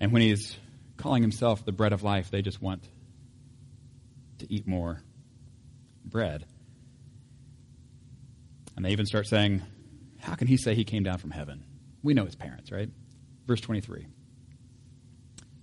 And 0.00 0.12
when 0.12 0.22
he's 0.22 0.56
calling 1.02 1.22
himself 1.22 1.64
the 1.64 1.72
bread 1.72 1.92
of 1.92 2.02
life. 2.04 2.30
They 2.30 2.42
just 2.42 2.62
want 2.62 2.88
to 4.38 4.52
eat 4.52 4.66
more. 4.66 5.02
bread. 6.04 6.44
And 8.76 8.84
they 8.84 8.90
even 8.90 9.06
start 9.06 9.26
saying, 9.26 9.62
How 10.20 10.34
can 10.34 10.46
he 10.46 10.56
say 10.56 10.74
he 10.74 10.84
came 10.84 11.02
down 11.02 11.18
from 11.18 11.30
heaven? 11.30 11.64
We 12.02 12.14
know 12.14 12.24
his 12.24 12.34
parents, 12.36 12.70
right? 12.72 12.88
Verse 13.46 13.60
23. 13.60 14.06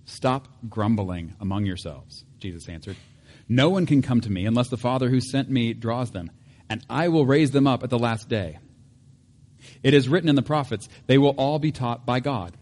Stop 0.04 0.48
grumbling 0.68 1.34
among 1.40 1.66
yourselves, 1.66 2.24
Jesus 2.38 2.68
answered. 2.68 2.96
No 3.48 3.68
one 3.70 3.86
can 3.86 4.02
come 4.02 4.20
to 4.20 4.30
me 4.30 4.46
unless 4.46 4.68
the 4.68 4.76
Father 4.76 5.08
who 5.08 5.20
sent 5.20 5.50
me 5.50 5.72
draws 5.72 6.10
them, 6.10 6.30
and 6.68 6.84
I 6.88 7.08
will 7.08 7.26
raise 7.26 7.50
them 7.50 7.66
up 7.66 7.82
at 7.82 7.90
the 7.90 7.98
last 7.98 8.28
day. 8.28 8.58
It 9.82 9.94
is 9.94 10.08
written 10.08 10.28
in 10.28 10.36
the 10.36 10.42
prophets, 10.42 10.88
they 11.06 11.18
will 11.18 11.34
all 11.36 11.58
be 11.58 11.72
taught 11.72 12.06
by 12.06 12.20
God. 12.20 12.56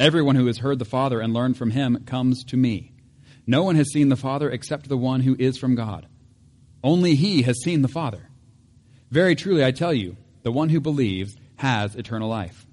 Everyone 0.00 0.34
who 0.34 0.46
has 0.46 0.56
heard 0.56 0.78
the 0.78 0.86
Father 0.86 1.20
and 1.20 1.34
learned 1.34 1.58
from 1.58 1.72
him 1.72 2.04
comes 2.06 2.42
to 2.44 2.56
me. 2.56 2.90
No 3.46 3.64
one 3.64 3.76
has 3.76 3.92
seen 3.92 4.08
the 4.08 4.16
Father 4.16 4.50
except 4.50 4.88
the 4.88 4.96
one 4.96 5.20
who 5.20 5.36
is 5.38 5.58
from 5.58 5.74
God. 5.74 6.06
Only 6.82 7.16
he 7.16 7.42
has 7.42 7.62
seen 7.62 7.82
the 7.82 7.88
Father. 7.88 8.30
Very 9.10 9.34
truly, 9.34 9.62
I 9.62 9.72
tell 9.72 9.92
you, 9.92 10.16
the 10.42 10.52
one 10.52 10.70
who 10.70 10.80
believes 10.80 11.36
has 11.56 11.96
eternal 11.96 12.30
life. 12.30 12.66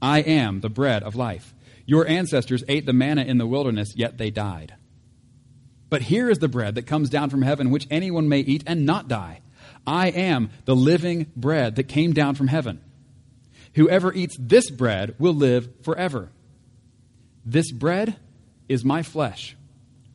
I 0.00 0.20
am 0.20 0.60
the 0.60 0.68
bread 0.68 1.02
of 1.02 1.16
life. 1.16 1.52
Your 1.84 2.06
ancestors 2.06 2.62
ate 2.68 2.86
the 2.86 2.92
manna 2.92 3.22
in 3.22 3.38
the 3.38 3.46
wilderness, 3.46 3.96
yet 3.96 4.16
they 4.16 4.30
died. 4.30 4.72
But 5.90 6.02
here 6.02 6.30
is 6.30 6.38
the 6.38 6.46
bread 6.46 6.76
that 6.76 6.86
comes 6.86 7.10
down 7.10 7.30
from 7.30 7.42
heaven, 7.42 7.70
which 7.70 7.88
anyone 7.90 8.28
may 8.28 8.38
eat 8.38 8.62
and 8.68 8.86
not 8.86 9.08
die. 9.08 9.40
I 9.84 10.10
am 10.10 10.50
the 10.64 10.76
living 10.76 11.32
bread 11.34 11.74
that 11.74 11.88
came 11.88 12.12
down 12.12 12.36
from 12.36 12.46
heaven. 12.46 12.83
Whoever 13.74 14.12
eats 14.12 14.36
this 14.38 14.70
bread 14.70 15.14
will 15.18 15.34
live 15.34 15.68
forever. 15.82 16.30
This 17.44 17.70
bread 17.72 18.16
is 18.68 18.84
my 18.84 19.02
flesh, 19.02 19.56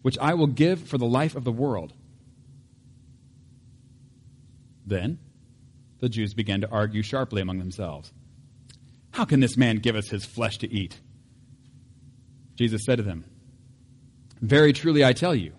which 0.01 0.17
I 0.19 0.33
will 0.33 0.47
give 0.47 0.87
for 0.87 0.97
the 0.97 1.05
life 1.05 1.35
of 1.35 1.43
the 1.43 1.51
world. 1.51 1.93
Then 4.85 5.19
the 5.99 6.09
Jews 6.09 6.33
began 6.33 6.61
to 6.61 6.69
argue 6.69 7.03
sharply 7.03 7.41
among 7.41 7.59
themselves. 7.59 8.11
How 9.11 9.25
can 9.25 9.39
this 9.39 9.57
man 9.57 9.77
give 9.77 9.95
us 9.95 10.07
his 10.07 10.25
flesh 10.25 10.57
to 10.59 10.71
eat? 10.71 10.99
Jesus 12.55 12.81
said 12.85 12.97
to 12.97 13.03
them, 13.03 13.25
Very 14.41 14.73
truly 14.73 15.03
I 15.03 15.13
tell 15.13 15.35
you, 15.35 15.53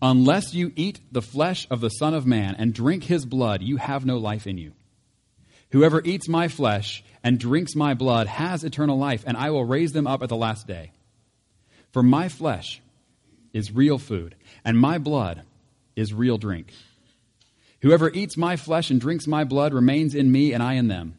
unless 0.00 0.54
you 0.54 0.72
eat 0.74 1.00
the 1.12 1.22
flesh 1.22 1.66
of 1.70 1.80
the 1.80 1.90
Son 1.90 2.14
of 2.14 2.26
Man 2.26 2.54
and 2.58 2.72
drink 2.72 3.04
his 3.04 3.26
blood, 3.26 3.62
you 3.62 3.76
have 3.76 4.06
no 4.06 4.16
life 4.16 4.46
in 4.46 4.56
you. 4.56 4.72
Whoever 5.72 6.02
eats 6.04 6.28
my 6.28 6.48
flesh 6.48 7.04
and 7.22 7.38
drinks 7.38 7.76
my 7.76 7.94
blood 7.94 8.26
has 8.26 8.64
eternal 8.64 8.98
life, 8.98 9.24
and 9.26 9.36
I 9.36 9.50
will 9.50 9.64
raise 9.64 9.92
them 9.92 10.06
up 10.06 10.22
at 10.22 10.28
the 10.28 10.36
last 10.36 10.66
day. 10.66 10.92
For 11.92 12.02
my 12.02 12.28
flesh 12.28 12.80
is 13.52 13.72
real 13.72 13.98
food, 13.98 14.34
and 14.64 14.78
my 14.78 14.98
blood 14.98 15.42
is 15.96 16.14
real 16.14 16.38
drink. 16.38 16.72
Whoever 17.82 18.10
eats 18.10 18.36
my 18.36 18.56
flesh 18.56 18.90
and 18.90 19.00
drinks 19.00 19.26
my 19.26 19.44
blood 19.44 19.72
remains 19.72 20.14
in 20.14 20.30
me, 20.30 20.52
and 20.52 20.62
I 20.62 20.74
in 20.74 20.88
them. 20.88 21.16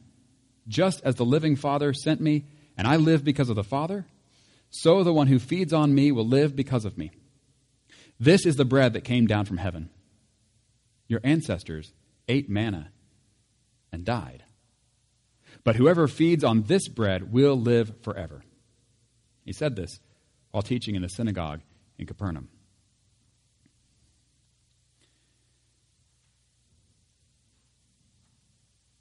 Just 0.67 1.01
as 1.03 1.15
the 1.15 1.25
living 1.25 1.55
Father 1.55 1.93
sent 1.93 2.21
me, 2.21 2.45
and 2.77 2.87
I 2.87 2.97
live 2.97 3.23
because 3.23 3.49
of 3.49 3.55
the 3.55 3.63
Father, 3.63 4.05
so 4.69 5.03
the 5.03 5.13
one 5.13 5.27
who 5.27 5.39
feeds 5.39 5.73
on 5.73 5.93
me 5.93 6.11
will 6.11 6.27
live 6.27 6.55
because 6.55 6.85
of 6.85 6.97
me. 6.97 7.11
This 8.19 8.45
is 8.45 8.55
the 8.55 8.65
bread 8.65 8.93
that 8.93 9.03
came 9.03 9.27
down 9.27 9.45
from 9.45 9.57
heaven. 9.57 9.89
Your 11.07 11.19
ancestors 11.23 11.91
ate 12.27 12.49
manna 12.49 12.91
and 13.91 14.05
died. 14.05 14.40
But 15.63 15.75
whoever 15.75 16.07
feeds 16.07 16.43
on 16.43 16.63
this 16.63 16.87
bread 16.87 17.31
will 17.31 17.55
live 17.55 17.93
forever. 18.01 18.43
He 19.45 19.53
said 19.53 19.75
this 19.75 19.99
while 20.51 20.63
teaching 20.63 20.95
in 20.95 21.01
the 21.01 21.09
synagogue 21.09 21.61
in 21.97 22.05
Capernaum. 22.05 22.49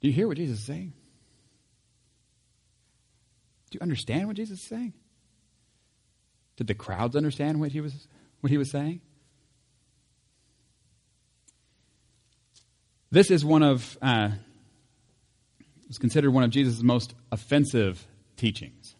Do 0.01 0.07
you 0.07 0.13
hear 0.13 0.27
what 0.27 0.37
Jesus 0.37 0.59
is 0.59 0.65
saying? 0.65 0.93
Do 3.69 3.77
you 3.77 3.81
understand 3.81 4.27
what 4.27 4.35
Jesus 4.35 4.59
is 4.59 4.67
saying? 4.67 4.93
Did 6.57 6.67
the 6.67 6.73
crowds 6.73 7.15
understand 7.15 7.59
what 7.59 7.71
he 7.71 7.81
was, 7.81 8.07
what 8.41 8.51
he 8.51 8.57
was 8.57 8.69
saying? 8.69 9.01
This 13.11 13.29
is 13.29 13.45
one 13.45 13.61
of, 13.61 13.97
uh, 14.01 14.29
was 15.91 15.97
considered 15.97 16.31
one 16.31 16.45
of 16.45 16.51
Jesus' 16.51 16.81
most 16.81 17.13
offensive 17.33 18.07
teachings. 18.37 18.95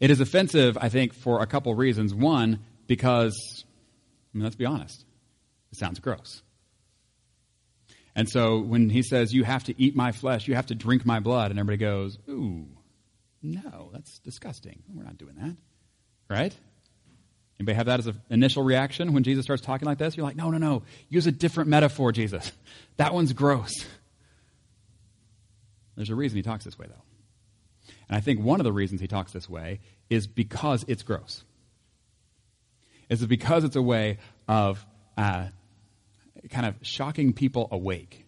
It 0.00 0.10
is 0.10 0.22
offensive, 0.22 0.78
I 0.80 0.88
think, 0.88 1.12
for 1.12 1.42
a 1.42 1.46
couple 1.46 1.74
reasons. 1.74 2.14
One, 2.14 2.60
because, 2.86 3.66
I 4.32 4.38
mean, 4.38 4.42
let's 4.42 4.56
be 4.56 4.64
honest, 4.64 5.04
it 5.70 5.76
sounds 5.76 6.00
gross. 6.00 6.40
And 8.16 8.26
so 8.26 8.60
when 8.60 8.88
he 8.88 9.02
says, 9.02 9.34
You 9.34 9.44
have 9.44 9.64
to 9.64 9.78
eat 9.78 9.94
my 9.94 10.12
flesh, 10.12 10.48
you 10.48 10.54
have 10.54 10.68
to 10.68 10.74
drink 10.74 11.04
my 11.04 11.20
blood, 11.20 11.50
and 11.50 11.60
everybody 11.60 11.76
goes, 11.76 12.18
Ooh, 12.26 12.66
no, 13.42 13.90
that's 13.92 14.18
disgusting. 14.20 14.82
We're 14.94 15.04
not 15.04 15.18
doing 15.18 15.34
that. 15.42 15.56
Right? 16.30 16.56
Anybody 17.58 17.76
have 17.76 17.86
that 17.86 17.98
as 17.98 18.06
an 18.06 18.18
initial 18.30 18.62
reaction 18.62 19.12
when 19.12 19.24
Jesus 19.24 19.44
starts 19.44 19.60
talking 19.60 19.84
like 19.84 19.98
this? 19.98 20.16
You're 20.16 20.24
like, 20.24 20.36
No, 20.36 20.50
no, 20.50 20.56
no. 20.56 20.84
Use 21.10 21.26
a 21.26 21.32
different 21.32 21.68
metaphor, 21.68 22.12
Jesus. 22.12 22.50
That 22.96 23.12
one's 23.12 23.34
gross. 23.34 23.86
There's 26.00 26.08
a 26.08 26.14
reason 26.14 26.36
he 26.36 26.42
talks 26.42 26.64
this 26.64 26.78
way, 26.78 26.86
though. 26.88 27.92
And 28.08 28.16
I 28.16 28.20
think 28.20 28.40
one 28.40 28.58
of 28.58 28.64
the 28.64 28.72
reasons 28.72 29.02
he 29.02 29.06
talks 29.06 29.32
this 29.32 29.50
way 29.50 29.80
is 30.08 30.26
because 30.26 30.82
it's 30.88 31.02
gross. 31.02 31.44
Is 33.10 33.26
because 33.26 33.64
it's 33.64 33.76
a 33.76 33.82
way 33.82 34.16
of 34.48 34.86
uh, 35.18 35.48
kind 36.48 36.64
of 36.64 36.76
shocking 36.80 37.34
people 37.34 37.68
awake, 37.70 38.24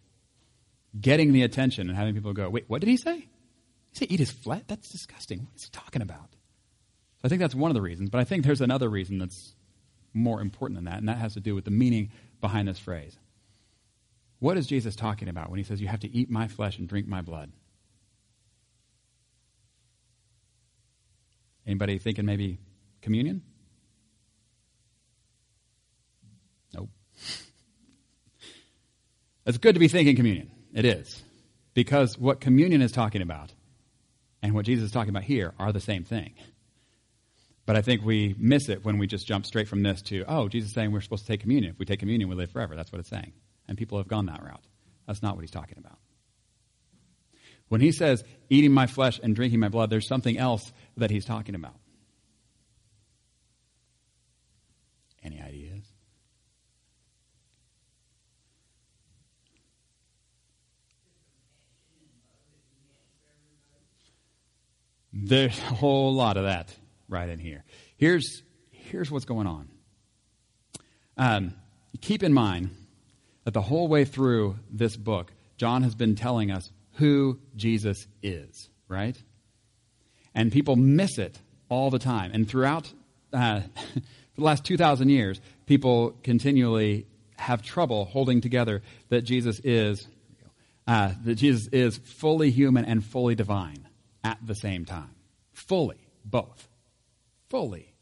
getting 1.01 1.33
the 1.33 1.45
attention 1.45 1.89
and 1.89 1.97
having 1.97 2.13
people 2.13 2.35
go, 2.35 2.51
wait, 2.51 2.65
what 2.69 2.83
did 2.83 2.91
he 2.91 2.99
say? 2.99 3.17
He 3.17 3.95
said, 3.95 4.13
eat 4.13 4.21
his 4.21 4.31
flesh? 4.31 4.65
That's 4.67 4.91
disgusting. 4.91 5.39
What 5.39 5.57
is 5.57 5.65
he 5.65 5.71
talking 5.71 6.03
about? 6.03 6.29
So 6.31 7.25
I 7.25 7.29
think 7.31 7.41
that's 7.41 7.55
one 7.55 7.71
of 7.71 7.75
the 7.75 7.81
reasons, 7.81 8.11
but 8.11 8.21
I 8.21 8.25
think 8.25 8.45
there's 8.45 8.61
another 8.61 8.91
reason 8.91 9.17
that's 9.17 9.55
more 10.13 10.43
important 10.43 10.77
than 10.77 10.85
that, 10.85 10.99
and 10.99 11.09
that 11.09 11.17
has 11.17 11.33
to 11.35 11.41
do 11.41 11.55
with 11.55 11.65
the 11.65 11.71
meaning 11.71 12.11
behind 12.43 12.69
this 12.69 12.79
phrase. 12.79 13.17
What 14.41 14.59
is 14.59 14.67
Jesus 14.67 14.95
talking 14.95 15.29
about 15.29 15.49
when 15.49 15.57
he 15.57 15.65
says, 15.65 15.81
You 15.81 15.89
have 15.89 16.01
to 16.01 16.15
eat 16.15 16.29
my 16.29 16.49
flesh 16.49 16.77
and 16.79 16.87
drink 16.87 17.07
my 17.07 17.23
blood? 17.23 17.53
Anybody 21.67 21.99
thinking 21.99 22.25
maybe 22.25 22.59
communion? 23.01 23.43
Nope. 26.75 26.91
it's 29.47 29.59
good 29.59 29.75
to 29.75 29.81
be 29.81 29.89
thinking 29.89 30.17
communion. 30.17 30.51
It 30.75 30.85
is. 30.85 31.23
Because 31.75 32.19
what 32.19 32.41
communion 32.41 32.83
is 32.83 32.93
talking 32.93 33.23
about 33.23 33.53
and 34.43 34.55
what 34.55 34.67
Jesus 34.67 34.87
is 34.87 34.91
talking 34.91 35.11
about 35.11 35.23
here 35.23 35.55
are 35.59 35.73
the 35.73 35.81
same 35.81 36.05
thing. 36.05 36.35
But 37.65 37.77
I 37.77 37.83
think 37.83 38.05
we 38.05 38.35
miss 38.39 38.69
it 38.69 38.85
when 38.85 38.99
we 38.99 39.07
just 39.07 39.27
jump 39.27 39.47
straight 39.47 39.69
from 39.69 39.83
this 39.83 40.03
to, 40.03 40.25
oh, 40.27 40.49
Jesus 40.49 40.71
is 40.71 40.75
saying 40.75 40.91
we're 40.91 41.01
supposed 41.01 41.27
to 41.27 41.33
take 41.33 41.41
communion. 41.41 41.73
If 41.73 41.79
we 41.79 41.87
take 41.87 42.01
communion, 42.01 42.29
we 42.29 42.35
live 42.35 42.51
forever. 42.51 42.75
That's 42.75 42.91
what 42.91 42.99
it's 42.99 43.09
saying. 43.09 43.33
And 43.69 43.79
people 43.79 43.99
have 43.99 44.09
gone 44.09 44.27
that 44.27 44.43
route. 44.43 44.65
That's 45.07 45.23
not 45.23 45.37
what 45.37 45.43
he's 45.43 45.53
talking 45.53 45.79
about. 45.79 45.99
When 47.73 47.81
he 47.81 47.91
says 47.91 48.23
eating 48.51 48.71
my 48.71 48.87
flesh 48.87 49.19
and 49.23 49.35
drinking 49.35 49.59
my 49.59 49.71
blood, 49.71 49.89
there's 49.89 50.07
something 50.07 50.37
else 50.37 50.75
that 50.99 51.11
he's 51.11 51.25
talking 51.25 51.55
about. 51.55 51.73
Any 55.25 55.41
ideas? 55.41 55.83
There's 65.15 65.59
a 65.59 65.75
whole 65.75 66.13
lot 66.13 66.37
of 66.37 66.45
that 66.45 66.77
right 67.09 67.31
in 67.31 67.39
here. 67.39 67.65
Here's, 67.97 68.43
here's 68.71 69.11
what's 69.11 69.25
going 69.25 69.47
on. 69.47 69.71
Um, 71.17 71.55
keep 72.03 72.23
in 72.23 72.35
mind 72.35 72.77
that 73.45 73.55
the 73.55 73.63
whole 73.63 73.89
way 73.89 74.05
through 74.05 74.57
this 74.71 74.95
book, 74.95 75.33
John 75.57 75.83
has 75.85 75.95
been 75.95 76.17
telling 76.17 76.51
us 76.51 76.71
who 76.95 77.39
Jesus 77.57 78.07
is, 78.23 78.69
right? 78.89 79.17
And 80.35 80.53
people 80.53 80.77
miss 80.77 81.19
it 81.19 81.39
all 81.69 81.91
the 81.91 81.99
time. 81.99 82.31
And 82.33 82.49
throughout 82.49 82.93
uh, 83.33 83.63
the 84.37 84.43
last 84.43 84.65
2,000 84.65 85.09
years, 85.09 85.41
people 85.67 86.15
continually 86.23 87.07
have 87.37 87.63
trouble 87.63 88.05
holding 88.05 88.41
together 88.41 88.83
that 89.09 89.23
Jesus 89.23 89.61
is 89.65 90.07
uh, 90.87 91.13
that 91.25 91.37
Jesus 91.37 91.69
is 91.69 91.97
fully 91.97 92.51
human 92.51 92.85
and 92.85 93.05
fully 93.05 93.37
divine 93.37 93.89
at 94.25 94.39
the 94.45 94.55
same 94.55 94.85
time. 94.85 95.15
Fully, 95.53 96.09
both. 96.25 96.69
Fully, 97.51 97.95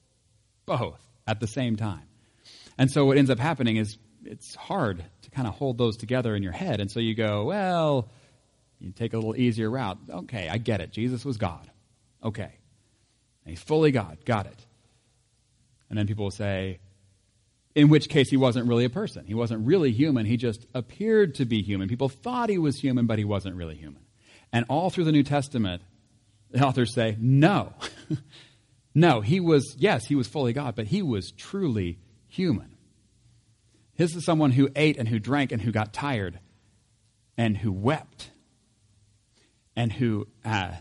both 0.64 1.00
at 1.26 1.40
the 1.40 1.47
same 1.47 1.76
time. 1.76 2.02
And 2.78 2.90
so 2.90 3.04
what 3.04 3.18
ends 3.18 3.30
up 3.30 3.38
happening 3.38 3.76
is 3.76 3.99
it's 4.25 4.54
hard 4.54 5.04
to 5.23 5.30
kind 5.30 5.47
of 5.47 5.54
hold 5.54 5.76
those 5.76 5.97
together 5.97 6.35
in 6.35 6.42
your 6.42 6.52
head. 6.52 6.80
And 6.80 6.90
so 6.90 7.00
you 7.00 7.14
go, 7.14 7.44
well, 7.44 8.09
you 8.81 8.93
take 8.93 9.13
a 9.13 9.17
little 9.17 9.37
easier 9.37 9.71
route. 9.71 9.99
Okay, 10.09 10.49
I 10.49 10.59
get 10.59 10.81
it. 10.81 10.91
Jesus 10.91 11.25
was 11.25 11.37
God. 11.37 11.71
Okay. 12.25 12.43
And 13.45 13.51
he's 13.51 13.63
fully 13.63 13.91
God. 13.91 14.19
Got 14.25 14.47
it. 14.47 14.67
And 15.89 15.99
then 15.99 16.07
people 16.07 16.25
will 16.25 16.31
say, 16.31 16.79
in 17.75 17.89
which 17.89 18.09
case 18.09 18.31
he 18.31 18.37
wasn't 18.37 18.69
really 18.69 18.85
a 18.85 18.91
person. 18.91 19.27
He 19.27 19.35
wasn't 19.35 19.67
really 19.67 19.93
human. 19.93 20.27
He 20.27 20.37
just 20.37 20.67
appeared 20.75 21.37
to 21.37 21.45
be 21.45 21.63
human. 21.63 21.89
People 21.89 22.09
thought 22.09 22.49
he 22.49 22.59
was 22.59 22.81
human, 22.81 23.07
but 23.07 23.19
he 23.19 23.25
wasn't 23.25 23.57
really 23.57 23.77
human. 23.77 24.03
And 24.53 24.65
all 24.69 24.91
through 24.91 25.05
the 25.05 25.13
New 25.13 25.23
Testament, 25.23 25.83
the 26.51 26.65
authors 26.65 26.93
say, 26.93 27.17
no. 27.21 27.75
no, 28.95 29.21
he 29.21 29.41
was, 29.41 29.77
yes, 29.79 30.07
he 30.07 30.15
was 30.15 30.27
fully 30.27 30.53
God, 30.53 30.75
but 30.75 30.87
he 30.87 31.03
was 31.03 31.33
truly 31.33 31.99
human. 32.29 32.77
This 33.97 34.17
is 34.17 34.25
someone 34.25 34.53
who 34.53 34.71
ate 34.75 34.97
and 34.97 35.09
who 35.09 35.19
drank 35.19 35.53
and 35.53 35.61
who 35.61 35.71
got 35.71 35.93
tired 35.93 36.41
and 37.37 37.57
who 37.57 37.71
wept 37.71 38.30
and 39.81 39.91
who 39.91 40.27
uh, 40.45 40.73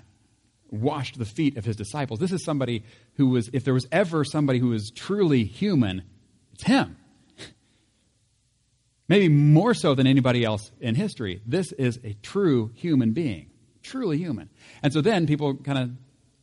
washed 0.69 1.17
the 1.17 1.23
feet 1.23 1.55
of 1.55 1.63
his 1.63 1.77
disciples. 1.77 2.19
This 2.19 2.33
is 2.33 2.43
somebody 2.43 2.83
who 3.13 3.29
was, 3.29 3.49
if 3.53 3.63
there 3.63 3.73
was 3.73 3.87
ever 3.93 4.25
somebody 4.25 4.59
who 4.59 4.67
was 4.67 4.91
truly 4.91 5.45
human, 5.45 6.03
it's 6.51 6.63
him. 6.63 6.97
Maybe 9.07 9.29
more 9.29 9.73
so 9.73 9.95
than 9.95 10.05
anybody 10.05 10.43
else 10.43 10.69
in 10.81 10.95
history. 10.95 11.41
This 11.45 11.71
is 11.71 11.97
a 12.03 12.13
true 12.21 12.71
human 12.75 13.13
being, 13.13 13.51
truly 13.83 14.17
human. 14.17 14.49
And 14.83 14.91
so 14.91 14.99
then 14.99 15.27
people 15.27 15.55
kind 15.55 15.77
of 15.77 15.91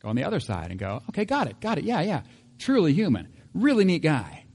go 0.01 0.09
on 0.09 0.15
the 0.15 0.23
other 0.23 0.39
side 0.39 0.71
and 0.71 0.79
go, 0.79 1.03
okay, 1.09 1.25
got 1.25 1.47
it, 1.47 1.61
got 1.61 1.77
it, 1.77 1.83
yeah, 1.83 2.01
yeah, 2.01 2.23
truly 2.57 2.91
human, 2.91 3.27
really 3.53 3.85
neat 3.85 4.01
guy. 4.01 4.45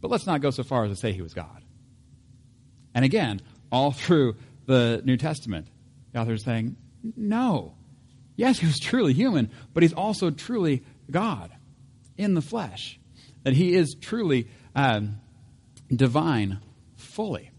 But 0.00 0.10
let's 0.10 0.26
not 0.26 0.40
go 0.40 0.48
so 0.48 0.62
far 0.62 0.84
as 0.84 0.92
to 0.92 0.96
say 0.96 1.12
he 1.12 1.20
was 1.20 1.34
God. 1.34 1.62
And 2.94 3.04
again, 3.04 3.42
all 3.70 3.92
through 3.92 4.36
the 4.64 5.02
New 5.04 5.18
Testament, 5.18 5.68
the 6.12 6.20
author 6.20 6.32
is 6.32 6.42
saying, 6.42 6.76
no. 7.16 7.74
Yes, 8.36 8.58
he 8.58 8.66
was 8.66 8.78
truly 8.78 9.12
human, 9.12 9.50
but 9.72 9.82
he's 9.82 9.92
also 9.92 10.30
truly 10.30 10.82
God 11.10 11.52
in 12.16 12.34
the 12.34 12.42
flesh. 12.42 12.98
That 13.44 13.54
he 13.54 13.74
is 13.74 13.94
truly 14.00 14.48
um, 14.74 15.20
divine 15.94 16.60
fully. 16.96 17.50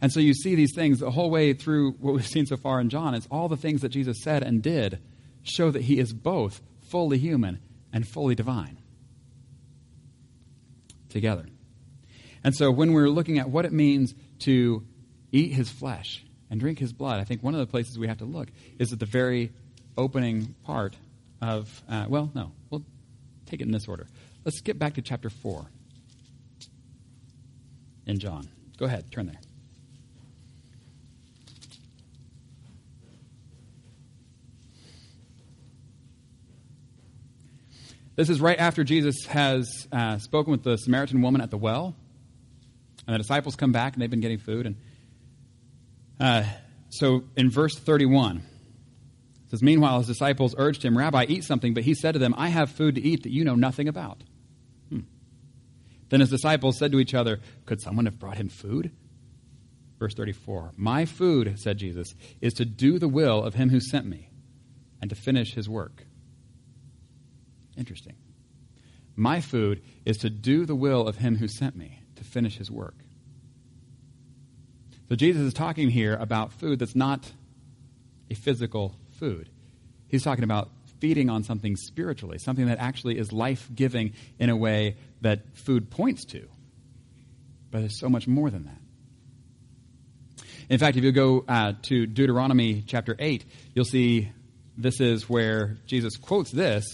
And 0.00 0.12
so 0.12 0.20
you 0.20 0.34
see 0.34 0.54
these 0.54 0.74
things 0.74 0.98
the 0.98 1.10
whole 1.10 1.30
way 1.30 1.52
through 1.52 1.92
what 1.92 2.14
we've 2.14 2.26
seen 2.26 2.46
so 2.46 2.56
far 2.56 2.80
in 2.80 2.88
John. 2.88 3.14
It's 3.14 3.28
all 3.30 3.48
the 3.48 3.56
things 3.56 3.82
that 3.82 3.90
Jesus 3.90 4.22
said 4.22 4.42
and 4.42 4.62
did 4.62 4.98
show 5.42 5.70
that 5.70 5.82
he 5.82 5.98
is 5.98 6.12
both 6.12 6.60
fully 6.82 7.18
human 7.18 7.60
and 7.92 8.06
fully 8.06 8.34
divine 8.34 8.78
together. 11.08 11.46
And 12.42 12.54
so 12.54 12.70
when 12.70 12.92
we're 12.92 13.10
looking 13.10 13.38
at 13.38 13.50
what 13.50 13.64
it 13.64 13.72
means 13.72 14.14
to 14.40 14.84
eat 15.32 15.52
his 15.52 15.68
flesh 15.70 16.24
and 16.50 16.60
drink 16.60 16.78
his 16.78 16.92
blood, 16.92 17.20
I 17.20 17.24
think 17.24 17.42
one 17.42 17.54
of 17.54 17.60
the 17.60 17.66
places 17.66 17.98
we 17.98 18.08
have 18.08 18.18
to 18.18 18.24
look 18.24 18.48
is 18.78 18.92
at 18.92 18.98
the 18.98 19.06
very 19.06 19.52
opening 19.96 20.54
part 20.64 20.96
of, 21.40 21.82
uh, 21.88 22.06
well, 22.08 22.30
no, 22.34 22.52
we'll 22.68 22.84
take 23.46 23.60
it 23.60 23.64
in 23.64 23.72
this 23.72 23.88
order. 23.88 24.06
Let's 24.44 24.58
skip 24.58 24.78
back 24.78 24.94
to 24.94 25.02
chapter 25.02 25.30
4 25.30 25.66
in 28.06 28.18
John. 28.18 28.48
Go 28.76 28.86
ahead, 28.86 29.10
turn 29.10 29.26
there. 29.26 29.40
This 38.16 38.28
is 38.28 38.38
right 38.38 38.58
after 38.58 38.84
Jesus 38.84 39.24
has 39.26 39.88
uh, 39.90 40.18
spoken 40.18 40.50
with 40.50 40.62
the 40.62 40.76
Samaritan 40.76 41.22
woman 41.22 41.40
at 41.40 41.50
the 41.50 41.56
well. 41.56 41.94
And 43.06 43.14
the 43.14 43.18
disciples 43.18 43.56
come 43.56 43.72
back 43.72 43.94
and 43.94 44.02
they've 44.02 44.10
been 44.10 44.20
getting 44.20 44.38
food. 44.38 44.66
And 44.66 44.76
uh, 46.20 46.44
so 46.90 47.24
in 47.36 47.50
verse 47.50 47.76
31, 47.78 48.36
it 48.36 48.42
says, 49.50 49.62
Meanwhile, 49.62 49.98
his 49.98 50.06
disciples 50.06 50.54
urged 50.58 50.84
him, 50.84 50.96
Rabbi, 50.96 51.26
eat 51.28 51.44
something. 51.44 51.74
But 51.74 51.84
he 51.84 51.94
said 51.94 52.12
to 52.12 52.18
them, 52.18 52.34
I 52.36 52.48
have 52.48 52.70
food 52.70 52.96
to 52.96 53.00
eat 53.00 53.22
that 53.24 53.32
you 53.32 53.44
know 53.44 53.54
nothing 53.54 53.88
about. 53.88 54.22
Hmm. 54.90 55.00
Then 56.08 56.20
his 56.20 56.30
disciples 56.30 56.78
said 56.78 56.92
to 56.92 57.00
each 57.00 57.14
other, 57.14 57.40
Could 57.66 57.80
someone 57.80 58.04
have 58.04 58.18
brought 58.18 58.36
him 58.36 58.48
food? 58.48 58.92
Verse 59.98 60.14
34 60.14 60.72
My 60.76 61.04
food, 61.04 61.58
said 61.58 61.78
Jesus, 61.78 62.14
is 62.40 62.54
to 62.54 62.64
do 62.64 62.98
the 62.98 63.08
will 63.08 63.42
of 63.42 63.54
him 63.54 63.70
who 63.70 63.80
sent 63.80 64.06
me 64.06 64.30
and 65.00 65.10
to 65.10 65.16
finish 65.16 65.54
his 65.54 65.68
work. 65.68 66.04
Interesting. 67.76 68.16
My 69.16 69.40
food 69.40 69.82
is 70.04 70.18
to 70.18 70.30
do 70.30 70.64
the 70.64 70.74
will 70.74 71.06
of 71.06 71.16
him 71.16 71.36
who 71.36 71.48
sent 71.48 71.76
me, 71.76 72.02
to 72.16 72.24
finish 72.24 72.56
his 72.56 72.70
work. 72.70 72.96
So 75.10 75.16
Jesus 75.16 75.42
is 75.42 75.52
talking 75.52 75.90
here 75.90 76.14
about 76.14 76.52
food 76.52 76.78
that's 76.78 76.94
not 76.94 77.28
a 78.30 78.36
physical 78.36 78.94
food. 79.18 79.50
He's 80.06 80.22
talking 80.22 80.44
about 80.44 80.70
feeding 81.00 81.28
on 81.28 81.42
something 81.42 81.74
spiritually, 81.74 82.38
something 82.38 82.66
that 82.66 82.78
actually 82.78 83.18
is 83.18 83.32
life 83.32 83.68
giving 83.74 84.12
in 84.38 84.50
a 84.50 84.56
way 84.56 84.94
that 85.22 85.56
food 85.56 85.90
points 85.90 86.24
to. 86.26 86.48
But 87.72 87.80
there's 87.80 87.98
so 87.98 88.08
much 88.08 88.28
more 88.28 88.50
than 88.50 88.66
that. 88.66 90.44
In 90.68 90.78
fact, 90.78 90.96
if 90.96 91.02
you 91.02 91.10
go 91.10 91.44
uh, 91.48 91.72
to 91.82 92.06
Deuteronomy 92.06 92.84
chapter 92.86 93.16
8, 93.18 93.44
you'll 93.74 93.84
see 93.84 94.30
this 94.78 95.00
is 95.00 95.28
where 95.28 95.76
Jesus 95.86 96.16
quotes 96.18 96.52
this 96.52 96.84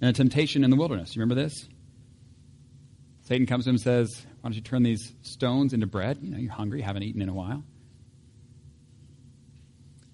and 0.00 0.10
a 0.10 0.12
temptation 0.12 0.62
in 0.62 0.70
the 0.70 0.76
wilderness. 0.76 1.16
You 1.16 1.22
remember 1.22 1.42
this? 1.42 1.66
Satan 3.24 3.46
comes 3.46 3.64
to 3.64 3.70
him 3.70 3.74
and 3.74 3.82
says, 3.82 4.26
Why 4.40 4.48
don't 4.48 4.54
you 4.54 4.62
turn 4.62 4.82
these 4.82 5.12
stones 5.22 5.74
into 5.74 5.86
bread? 5.86 6.18
You 6.22 6.30
know, 6.30 6.38
you're 6.38 6.52
hungry, 6.52 6.78
you 6.78 6.84
haven't 6.84 7.02
eaten 7.02 7.20
in 7.20 7.28
a 7.28 7.34
while. 7.34 7.62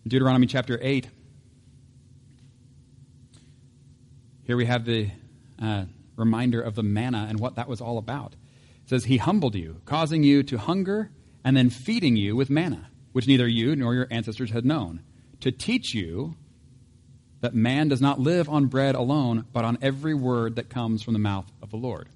Deuteronomy 0.07 0.47
chapter 0.47 0.79
8, 0.83 1.09
here 4.45 4.57
we 4.57 4.67
have 4.67 4.85
the 4.85 5.11
uh, 5.61 5.85
reminder 6.17 6.61
of 6.61 6.75
the 6.75 6.83
manna 6.83 7.27
and 7.29 7.39
what 7.39 7.57
that 7.57 7.69
was 7.69 7.81
all 7.81 7.99
about. 7.99 8.33
It 8.85 8.91
says, 8.91 9.05
He 9.05 9.17
humbled 9.17 9.55
you, 9.55 9.81
causing 9.85 10.23
you 10.23 10.43
to 10.45 10.59
hunger, 10.59 11.11
and 11.45 11.57
then 11.57 11.71
feeding 11.71 12.17
you 12.17 12.35
with 12.35 12.51
manna, 12.51 12.91
which 13.13 13.29
neither 13.29 13.47
you 13.47 13.77
nor 13.77 13.95
your 13.95 14.09
ancestors 14.11 14.51
had 14.51 14.65
known, 14.65 15.03
to 15.41 15.53
teach 15.53 15.95
you 15.95 16.37
that 17.41 17.55
man 17.55 17.89
does 17.89 18.01
not 18.01 18.19
live 18.19 18.49
on 18.49 18.67
bread 18.67 18.97
alone, 18.97 19.47
but 19.53 19.65
on 19.65 19.79
every 19.83 20.15
word 20.15 20.57
that 20.57 20.69
comes 20.69 21.03
from 21.03 21.13
the 21.13 21.21
mouth 21.21 21.47
of 21.63 21.71
the 21.71 21.77
Lord. 21.77 22.09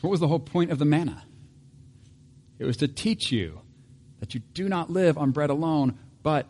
What 0.00 0.10
was 0.10 0.20
the 0.20 0.28
whole 0.28 0.38
point 0.38 0.70
of 0.70 0.78
the 0.78 0.84
manna? 0.84 1.24
It 2.58 2.64
was 2.64 2.76
to 2.78 2.88
teach 2.88 3.30
you 3.32 3.60
that 4.20 4.34
you 4.34 4.40
do 4.54 4.68
not 4.68 4.90
live 4.90 5.16
on 5.16 5.30
bread 5.30 5.50
alone, 5.50 5.98
but 6.22 6.46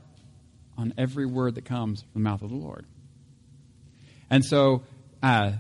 on 0.77 0.95
every 0.97 1.27
word 1.27 1.57
that 1.57 1.65
comes 1.65 2.03
from 2.03 2.11
the 2.15 2.21
mouth 2.21 2.43
of 2.43 2.51
the 2.51 2.57
Lord. 2.57 2.87
And 4.31 4.45
so, 4.45 4.83
uh, 5.23 5.53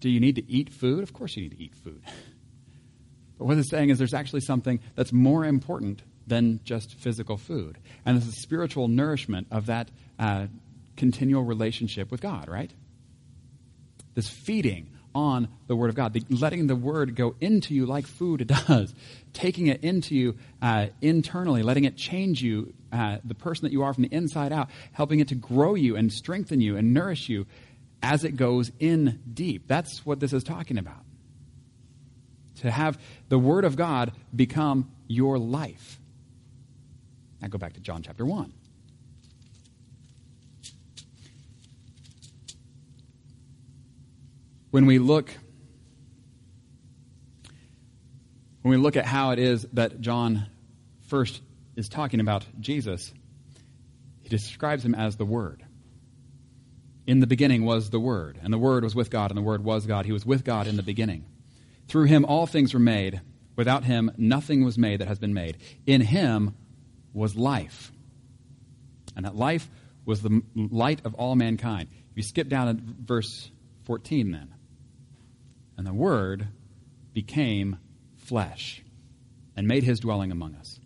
do 0.00 0.10
you 0.10 0.20
need 0.20 0.36
to 0.36 0.50
eat 0.50 0.70
food? 0.70 1.02
Of 1.02 1.12
course, 1.12 1.36
you 1.36 1.42
need 1.42 1.52
to 1.52 1.62
eat 1.62 1.74
food. 1.76 2.02
But 3.38 3.46
what 3.46 3.56
it's 3.56 3.70
saying 3.70 3.90
is 3.90 3.98
there's 3.98 4.14
actually 4.14 4.42
something 4.42 4.80
that's 4.94 5.12
more 5.12 5.44
important 5.44 6.02
than 6.26 6.60
just 6.64 6.94
physical 6.94 7.36
food. 7.36 7.78
And 8.04 8.16
it's 8.16 8.26
the 8.26 8.32
spiritual 8.32 8.88
nourishment 8.88 9.48
of 9.50 9.66
that 9.66 9.90
uh, 10.18 10.46
continual 10.96 11.42
relationship 11.42 12.10
with 12.10 12.20
God, 12.20 12.48
right? 12.48 12.72
This 14.14 14.28
feeding 14.28 14.93
on 15.14 15.48
the 15.66 15.76
Word 15.76 15.90
of 15.90 15.94
God, 15.94 16.12
the, 16.12 16.22
letting 16.28 16.66
the 16.66 16.76
Word 16.76 17.14
go 17.14 17.34
into 17.40 17.74
you 17.74 17.86
like 17.86 18.06
food 18.06 18.46
does, 18.66 18.94
taking 19.32 19.68
it 19.68 19.82
into 19.84 20.14
you 20.14 20.36
uh, 20.60 20.86
internally, 21.00 21.62
letting 21.62 21.84
it 21.84 21.96
change 21.96 22.42
you, 22.42 22.72
uh, 22.92 23.18
the 23.24 23.34
person 23.34 23.64
that 23.64 23.72
you 23.72 23.82
are 23.82 23.92
from 23.92 24.02
the 24.02 24.14
inside 24.14 24.52
out, 24.52 24.68
helping 24.92 25.20
it 25.20 25.28
to 25.28 25.34
grow 25.34 25.74
you 25.74 25.96
and 25.96 26.12
strengthen 26.12 26.60
you 26.60 26.76
and 26.76 26.92
nourish 26.92 27.28
you 27.28 27.46
as 28.02 28.24
it 28.24 28.36
goes 28.36 28.70
in 28.80 29.20
deep. 29.32 29.66
That's 29.66 30.04
what 30.04 30.20
this 30.20 30.32
is 30.32 30.44
talking 30.44 30.78
about. 30.78 31.02
To 32.56 32.70
have 32.70 32.98
the 33.28 33.38
Word 33.38 33.64
of 33.64 33.76
God 33.76 34.12
become 34.34 34.90
your 35.06 35.38
life. 35.38 36.00
Now 37.40 37.48
go 37.48 37.58
back 37.58 37.74
to 37.74 37.80
John 37.80 38.02
chapter 38.02 38.24
1. 38.24 38.52
When 44.74 44.86
we 44.86 44.98
look 44.98 45.30
when 48.62 48.70
we 48.72 48.76
look 48.76 48.96
at 48.96 49.06
how 49.06 49.30
it 49.30 49.38
is 49.38 49.64
that 49.74 50.00
John 50.00 50.46
first 51.06 51.40
is 51.76 51.88
talking 51.88 52.18
about 52.18 52.44
Jesus, 52.58 53.14
he 54.22 54.28
describes 54.28 54.84
him 54.84 54.96
as 54.96 55.14
the 55.14 55.24
Word. 55.24 55.64
In 57.06 57.20
the 57.20 57.28
beginning 57.28 57.64
was 57.64 57.90
the 57.90 58.00
Word, 58.00 58.36
and 58.42 58.52
the 58.52 58.58
Word 58.58 58.82
was 58.82 58.96
with 58.96 59.10
God, 59.10 59.30
and 59.30 59.38
the 59.38 59.42
Word 59.42 59.62
was 59.62 59.86
God. 59.86 60.06
He 60.06 60.12
was 60.12 60.26
with 60.26 60.42
God 60.42 60.66
in 60.66 60.74
the 60.74 60.82
beginning. 60.82 61.24
Through 61.86 62.06
him 62.06 62.24
all 62.24 62.48
things 62.48 62.74
were 62.74 62.80
made. 62.80 63.20
Without 63.54 63.84
him 63.84 64.10
nothing 64.16 64.64
was 64.64 64.76
made 64.76 65.00
that 65.00 65.06
has 65.06 65.20
been 65.20 65.34
made. 65.34 65.56
In 65.86 66.00
him 66.00 66.52
was 67.12 67.36
life. 67.36 67.92
And 69.14 69.24
that 69.24 69.36
life 69.36 69.70
was 70.04 70.20
the 70.20 70.42
light 70.56 71.00
of 71.04 71.14
all 71.14 71.36
mankind. 71.36 71.90
If 72.10 72.16
you 72.16 72.24
skip 72.24 72.48
down 72.48 72.74
to 72.74 72.82
verse 72.82 73.52
14, 73.84 74.32
then. 74.32 74.54
And 75.76 75.86
the 75.86 75.94
Word 75.94 76.48
became 77.12 77.78
flesh 78.16 78.82
and 79.56 79.68
made 79.68 79.84
his 79.84 80.00
dwelling 80.00 80.32
among 80.32 80.54
us. 80.54 80.78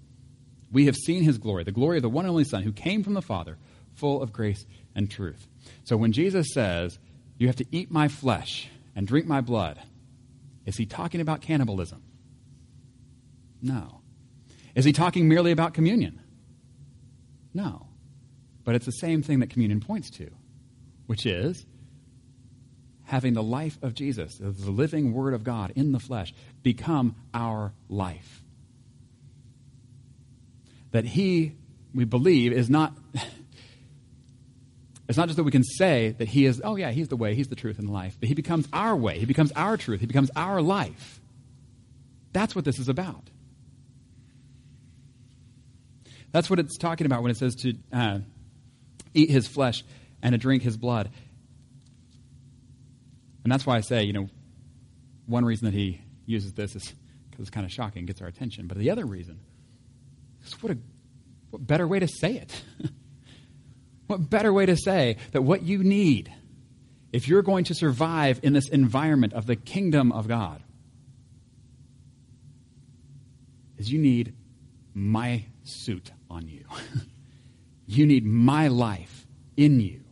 We 0.70 0.87
have 0.87 0.96
seen 0.96 1.22
his 1.22 1.38
glory, 1.38 1.64
the 1.64 1.72
glory 1.72 1.96
of 1.96 2.03
the 2.03 2.09
one 2.09 2.24
and 2.24 2.31
only 2.31 2.44
Son 2.44 2.62
who 2.62 2.72
came 2.72 3.03
from 3.03 3.14
the 3.14 3.22
Father, 3.22 3.57
full 3.94 4.22
of 4.22 4.33
grace 4.33 4.66
and 4.94 5.11
truth. 5.11 5.46
So 5.85 5.96
when 5.96 6.12
Jesus 6.12 6.53
says 6.53 6.98
You 7.38 7.46
have 7.46 7.57
to 7.57 7.66
eat 7.70 7.90
my 7.90 8.09
flesh 8.09 8.68
and 8.96 9.07
drink 9.07 9.27
my 9.27 9.40
blood. 9.40 9.79
Is 10.66 10.77
he 10.77 10.87
talking 10.87 11.20
about 11.20 11.40
cannibalism? 11.40 12.03
No. 13.62 14.01
Is 14.74 14.85
he 14.85 14.92
talking 14.92 15.29
merely 15.29 15.53
about 15.53 15.72
communion? 15.72 16.20
No. 17.55 17.87
But 18.64 18.74
it's 18.74 18.87
the 18.87 18.92
same 18.92 19.22
thing 19.22 19.38
that 19.38 19.51
communion 19.51 19.81
points 19.81 20.11
to, 20.11 20.31
which 21.07 21.27
is 21.27 21.64
having 23.09 23.33
the 23.33 23.42
life 23.42 23.79
of 23.81 23.94
Jesus, 23.94 24.37
the 24.37 24.71
living 24.71 25.14
Word 25.14 25.33
of 25.33 25.42
God 25.42 25.73
in 25.75 25.92
the 25.92 25.99
flesh, 25.99 26.35
become 26.62 27.16
our 27.33 27.73
life. 27.88 28.42
That 30.90 31.07
He, 31.07 31.53
we 31.94 32.05
believe, 32.05 32.53
is 32.53 32.71
not. 32.71 32.92
It's 35.09 35.16
not 35.16 35.29
just 35.29 35.38
that 35.38 35.44
we 35.44 35.51
can 35.51 35.64
say 35.64 36.11
that 36.18 36.29
He 36.29 36.44
is, 36.44 36.61
oh, 36.62 36.77
yeah, 36.77 36.90
He's 36.90 37.09
the 37.09 37.16
way, 37.16 37.35
He's 37.35 37.49
the 37.49 37.57
truth 37.57 37.79
and 37.79 37.90
life, 37.90 38.18
but 38.21 38.29
He 38.29 38.35
becomes 38.35 38.68
our 38.75 38.94
way, 38.94 39.18
He 39.18 39.25
becomes 39.25 39.53
our 39.53 39.79
truth, 39.79 40.01
He 40.01 40.07
becomes 40.07 40.31
our 40.37 40.61
life. 40.61 41.18
That's 42.35 42.55
what 42.55 42.66
this 42.66 42.79
is 42.79 42.90
about. 42.90 43.31
That's 46.31 46.51
what 46.51 46.59
it's 46.59 46.77
talking 46.77 47.07
about 47.07 47.23
when 47.23 47.31
it 47.31 47.38
says 47.38 47.55
to 47.62 47.75
uh, 47.90 48.18
eat 49.14 49.31
His 49.31 49.49
flesh 49.49 49.83
and 50.23 50.35
to 50.35 50.38
drink 50.38 50.62
His 50.62 50.77
blood. 50.77 51.09
And 53.44 53.53
that's 53.53 53.64
why 53.64 53.77
I 53.77 53.81
say, 53.81 54.05
you 54.05 54.12
know, 54.12 54.29
one 55.27 55.44
reason 55.44 55.66
that 55.66 55.74
he 55.74 56.01
uses 56.27 56.53
this 56.53 56.74
is 56.74 56.92
because 57.31 57.42
it's 57.42 57.51
kind 57.51 57.64
of 57.64 57.72
shocking, 57.72 58.07
gets 58.07 58.20
our 58.20 58.29
attention. 58.29 58.66
But 58.66 58.79
the 58.79 58.90
other 58.90 59.07
reason 59.07 59.40
is 60.44 60.62
what 60.62 60.72
a 60.72 60.79
what 61.51 61.66
better 61.66 61.87
way 61.87 61.98
to 61.98 62.09
say 62.09 62.35
it? 62.35 62.62
what 64.07 64.29
better 64.29 64.53
way 64.53 64.66
to 64.66 64.77
say 64.77 65.16
that 65.33 65.42
what 65.42 65.62
you 65.62 65.83
need, 65.83 66.33
if 67.12 67.29
you're 67.29 67.42
going 67.42 67.64
to 67.64 67.74
survive 67.74 68.40
in 68.42 68.53
this 68.53 68.68
environment 68.68 69.33
of 69.33 69.46
the 69.46 69.57
kingdom 69.57 70.12
of 70.12 70.29
God, 70.29 70.62
is 73.79 73.90
you 73.90 73.98
need 73.98 74.35
my 74.94 75.44
suit 75.62 76.11
on 76.29 76.48
you. 76.48 76.64
you 77.87 78.07
need 78.07 78.27
my 78.27 78.68
life 78.68 79.27
in 79.57 79.81
you. 79.81 80.03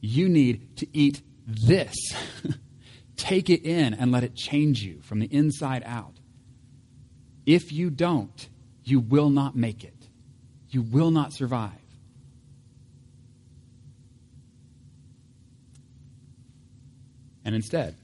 You 0.00 0.28
need 0.28 0.76
to 0.78 0.86
eat 0.92 1.22
this. 1.46 1.94
Take 3.16 3.48
it 3.48 3.64
in 3.64 3.94
and 3.94 4.10
let 4.10 4.24
it 4.24 4.34
change 4.34 4.82
you 4.82 5.00
from 5.02 5.20
the 5.20 5.26
inside 5.26 5.82
out. 5.86 6.14
If 7.46 7.72
you 7.72 7.90
don't, 7.90 8.48
you 8.84 9.00
will 9.00 9.30
not 9.30 9.54
make 9.56 9.84
it. 9.84 9.94
You 10.70 10.82
will 10.82 11.10
not 11.10 11.32
survive. 11.32 11.72
And 17.44 17.54
instead, 17.54 17.94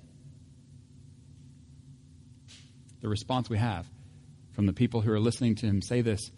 the 3.00 3.08
response 3.08 3.48
we 3.48 3.58
have 3.58 3.86
from 4.52 4.66
the 4.66 4.72
people 4.72 5.00
who 5.00 5.10
are 5.12 5.20
listening 5.20 5.54
to 5.56 5.66
him 5.66 5.80
say 5.80 6.02
this 6.02 6.30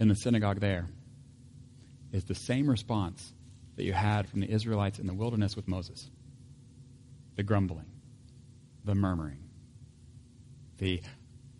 in 0.00 0.08
the 0.08 0.14
synagogue 0.14 0.60
there 0.60 0.86
is 2.12 2.24
the 2.24 2.34
same 2.34 2.68
response 2.68 3.32
that 3.76 3.84
you 3.84 3.92
had 3.92 4.28
from 4.28 4.40
the 4.40 4.50
Israelites 4.50 4.98
in 4.98 5.06
the 5.06 5.14
wilderness 5.14 5.54
with 5.54 5.68
Moses 5.68 6.08
the 7.36 7.42
grumbling, 7.42 7.86
the 8.84 8.94
murmuring, 8.94 9.48
the 10.78 11.02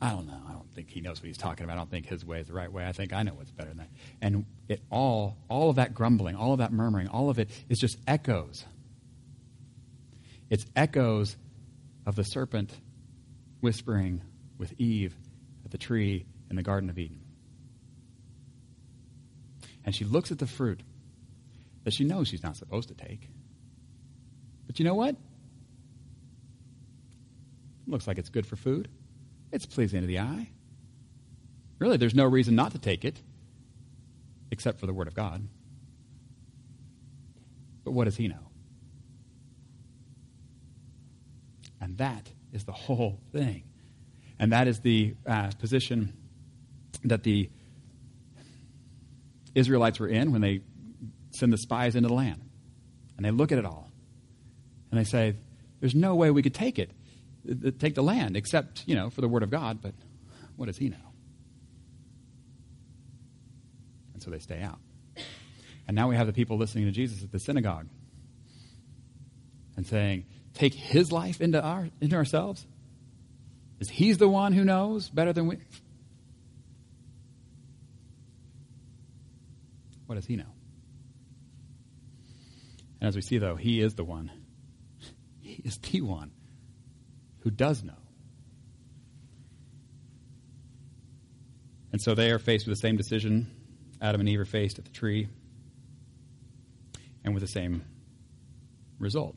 I 0.01 0.11
don't 0.11 0.27
know. 0.27 0.41
I 0.47 0.53
don't 0.53 0.71
think 0.75 0.91
he 0.91 1.01
knows 1.01 1.21
what 1.21 1.29
he's 1.29 1.39
talking 1.39 1.65
about. 1.65 1.75
I 1.75 1.77
don't 1.77 1.91
think 1.91 2.07
his 2.07 2.27
way 2.27 2.41
is 2.41 2.49
the 2.49 2.53
right 2.53 2.71
way. 2.71 2.85
I 2.85 2.93
think 2.93 3.13
I 3.13 3.23
know 3.23 3.33
what's 3.33 3.51
better 3.51 3.71
than 3.71 3.79
that. 3.79 3.89
And 4.21 4.45
it 4.69 4.83
all, 4.91 5.39
all 5.49 5.71
of 5.71 5.77
that 5.77 5.95
grumbling, 5.95 6.37
all 6.37 6.53
of 6.53 6.59
that 6.59 6.73
murmuring, 6.73 7.09
all 7.09 7.31
of 7.31 7.39
it 7.39 7.49
is 7.69 7.79
just 7.79 7.97
echoes. 8.07 8.65
It's 10.51 10.67
echoes 10.77 11.37
of 12.05 12.17
the 12.17 12.25
serpent 12.25 12.71
whispering 13.61 14.21
with 14.59 14.75
Eve 14.79 15.17
at 15.65 15.71
the 15.71 15.79
tree 15.79 16.27
in 16.51 16.57
the 16.57 16.63
Garden 16.63 16.91
of 16.91 16.99
Eden. 16.99 17.21
And 19.85 19.95
she 19.95 20.05
looks 20.05 20.31
at 20.31 20.39
the 20.39 20.47
fruit 20.47 20.83
that 21.85 21.95
she 21.95 22.05
knows 22.05 22.29
she's 22.29 22.43
not 22.43 22.57
supposed 22.57 22.89
to 22.89 22.95
take. 22.95 23.29
But 24.67 24.79
you 24.79 24.85
know 24.85 24.95
what? 24.95 25.17
Looks 27.87 28.07
like 28.07 28.19
it's 28.19 28.31
good 28.31 28.47
for 28.47 28.57
food. 28.57 28.89
It's 29.53 29.67
pleasing 29.67 30.01
to 30.01 30.07
the 30.07 30.19
eye. 30.19 30.49
Really, 31.79 31.97
there's 31.97 32.15
no 32.15 32.25
reason 32.25 32.55
not 32.55 32.73
to 32.73 32.79
take 32.79 33.05
it 33.05 33.21
except 34.51 34.81
for 34.81 34.87
the 34.87 34.93
Word 34.93 35.09
of 35.09 35.15
God. 35.15 35.47
But 37.85 37.93
what 37.93 38.05
does 38.05 38.17
he 38.17 38.29
know? 38.29 38.49
And 41.81 41.99
that 41.99 42.31
is 42.53 42.65
the 42.65 42.73
whole 42.73 43.21
thing. 43.33 43.65
And 44.39 44.53
that 44.53 44.67
is 44.67 44.81
the 44.81 45.15
uh, 45.27 45.51
position 45.59 46.15
that 47.05 47.23
the 47.23 47.51
Israelites 49.55 50.01
were 50.01 50.09
in 50.09 50.33
when 50.33 50.41
they 50.41 50.63
send 51.31 51.53
the 51.53 51.59
spies 51.59 51.95
into 51.95 52.09
the 52.09 52.15
land. 52.15 52.41
And 53.17 53.25
they 53.25 53.31
look 53.31 53.53
at 53.53 53.59
it 53.59 53.65
all. 53.65 53.93
And 54.91 54.99
they 54.99 55.05
say, 55.05 55.35
There's 55.81 55.95
no 55.95 56.15
way 56.15 56.31
we 56.31 56.43
could 56.43 56.55
take 56.55 56.79
it, 56.79 56.91
take 57.79 57.95
the 57.95 58.03
land, 58.03 58.37
except, 58.37 58.85
you 58.87 58.95
know, 58.95 59.11
for 59.11 59.21
the 59.21 59.29
word 59.29 59.43
of 59.43 59.51
God, 59.51 59.81
but 59.83 59.95
what 60.57 60.67
does 60.67 60.77
he 60.77 60.89
know? 60.89 60.97
And 64.15 64.23
so 64.23 64.31
they 64.31 64.39
stay 64.39 64.61
out. 64.61 64.79
And 65.87 65.95
now 65.95 66.09
we 66.09 66.17
have 66.17 66.27
the 66.27 66.33
people 66.33 66.57
listening 66.57 66.87
to 66.87 66.93
Jesus 66.93 67.23
at 67.23 67.31
the 67.31 67.39
synagogue 67.39 67.87
and 69.77 69.87
saying, 69.87 70.25
Take 70.55 70.73
his 70.73 71.11
life 71.11 71.41
into, 71.41 71.61
our, 71.61 71.89
into 72.01 72.17
ourselves? 72.17 72.65
Is 73.81 73.91
he's 73.91 74.19
the 74.19 74.29
one 74.29 74.53
who 74.53 74.65
knows 74.65 75.11
better 75.11 75.33
than 75.33 75.49
we? 75.49 75.59
What 80.07 80.15
does 80.15 80.27
he 80.27 80.37
know? 80.37 80.45
And 83.01 83.09
as 83.09 83.17
we 83.17 83.23
see, 83.23 83.39
though, 83.39 83.57
he 83.57 83.81
is 83.81 83.95
the 83.95 84.05
one. 84.05 84.31
He 85.41 85.61
is 85.65 85.77
the 85.79 86.01
one 86.01 86.31
who 87.45 87.51
does 87.51 87.85
know. 87.85 87.93
And 91.93 92.03
so 92.03 92.15
they 92.15 92.33
are 92.33 92.41
faced 92.41 92.67
with 92.67 92.77
the 92.77 92.81
same 92.81 92.97
decision 92.97 93.49
Adam 94.05 94.21
and 94.21 94.29
Eve 94.29 94.41
are 94.41 94.45
faced 94.45 94.79
at 94.79 94.85
the 94.85 94.91
tree, 94.91 95.29
and 97.25 97.33
with 97.33 97.43
the 97.43 97.49
same 97.49 97.83
result. 98.99 99.35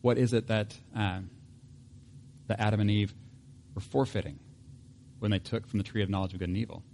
What 0.00 0.16
is 0.16 0.32
it 0.32 0.46
that, 0.46 0.76
uh, 0.96 1.20
that 2.46 2.60
Adam 2.60 2.80
and 2.80 2.90
Eve 2.90 3.12
were 3.74 3.80
forfeiting 3.80 4.38
when 5.18 5.32
they 5.32 5.40
took 5.40 5.66
from 5.66 5.78
the 5.78 5.84
tree 5.84 6.02
of 6.02 6.08
knowledge 6.08 6.34
of 6.34 6.38
good 6.38 6.48
and 6.48 6.56
evil? 6.56 6.84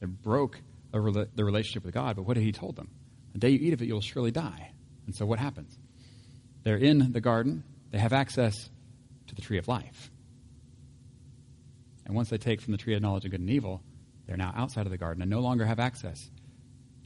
They 0.00 0.06
broke 0.06 0.60
the 0.92 1.44
relationship 1.44 1.84
with 1.84 1.92
God, 1.92 2.16
but 2.16 2.22
what 2.22 2.38
had 2.38 2.44
He 2.44 2.52
told 2.52 2.76
them? 2.76 2.88
The 3.32 3.38
day 3.38 3.50
you 3.50 3.58
eat 3.60 3.74
of 3.74 3.82
it, 3.82 3.86
you'll 3.86 4.00
surely 4.00 4.30
die. 4.30 4.70
And 5.06 5.14
so 5.14 5.26
what 5.26 5.38
happens? 5.38 5.78
They're 6.64 6.76
in 6.76 7.12
the 7.12 7.20
garden, 7.20 7.62
they 7.90 7.98
have 7.98 8.12
access 8.12 8.68
to 9.28 9.34
the 9.34 9.42
tree 9.42 9.58
of 9.58 9.68
life. 9.68 10.10
And 12.06 12.14
once 12.14 12.28
they 12.28 12.38
take 12.38 12.60
from 12.60 12.72
the 12.72 12.78
tree 12.78 12.94
of 12.94 13.02
knowledge 13.02 13.24
of 13.24 13.30
good 13.30 13.40
and 13.40 13.50
evil, 13.50 13.82
they're 14.26 14.36
now 14.36 14.52
outside 14.56 14.86
of 14.86 14.90
the 14.90 14.98
garden 14.98 15.22
and 15.22 15.30
no 15.30 15.40
longer 15.40 15.64
have 15.64 15.78
access 15.78 16.30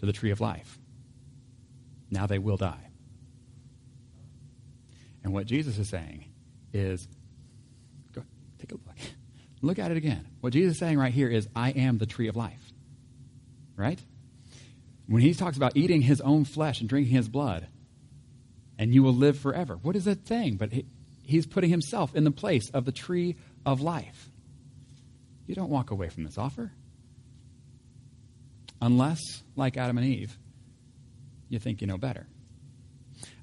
to 0.01 0.07
the 0.07 0.13
tree 0.13 0.31
of 0.31 0.41
life. 0.41 0.79
Now 2.11 2.27
they 2.27 2.39
will 2.39 2.57
die. 2.57 2.91
And 5.23 5.33
what 5.33 5.47
Jesus 5.47 5.79
is 5.79 5.89
saying 5.89 6.25
is 6.73 7.07
go, 8.13 8.23
take 8.59 8.73
a 8.73 8.75
look. 8.75 8.97
Look 9.61 9.79
at 9.79 9.91
it 9.91 9.97
again. 9.97 10.27
What 10.41 10.53
Jesus 10.53 10.75
is 10.75 10.79
saying 10.79 10.99
right 10.99 11.13
here 11.13 11.29
is, 11.29 11.49
I 11.55 11.71
am 11.71 11.99
the 11.99 12.07
tree 12.07 12.29
of 12.29 12.37
life 12.37 12.73
right? 13.79 14.01
When 15.07 15.23
he 15.23 15.33
talks 15.33 15.57
about 15.57 15.77
eating 15.77 16.03
his 16.03 16.21
own 16.21 16.45
flesh 16.45 16.81
and 16.81 16.89
drinking 16.89 17.15
his 17.15 17.29
blood, 17.29 17.69
and 18.79 18.95
you 18.95 19.03
will 19.03 19.15
live 19.15 19.39
forever. 19.39 19.77
What 19.83 19.97
is 19.97 20.05
that 20.05 20.25
thing? 20.25 20.57
But 20.57 20.73
he, 20.73 20.87
he's 21.23 21.47
putting 21.47 21.71
himself 21.71 22.15
in 22.15 22.25
the 22.25 22.31
place 22.31 22.71
of 22.71 22.85
the 22.85 22.93
tree 22.93 23.37
of 23.67 23.81
life. 23.81 24.31
You 25.47 25.55
don't 25.55 25.71
walk 25.71 25.91
away 25.91 26.09
from 26.09 26.25
this 26.25 26.39
offer. 26.39 26.73
Unless, 28.81 29.21
like 29.57 29.77
Adam 29.77 29.99
and 29.99 30.07
Eve, 30.07 30.39
you 31.49 31.59
think 31.59 31.81
you 31.81 31.87
know 31.87 31.99
better. 31.99 32.27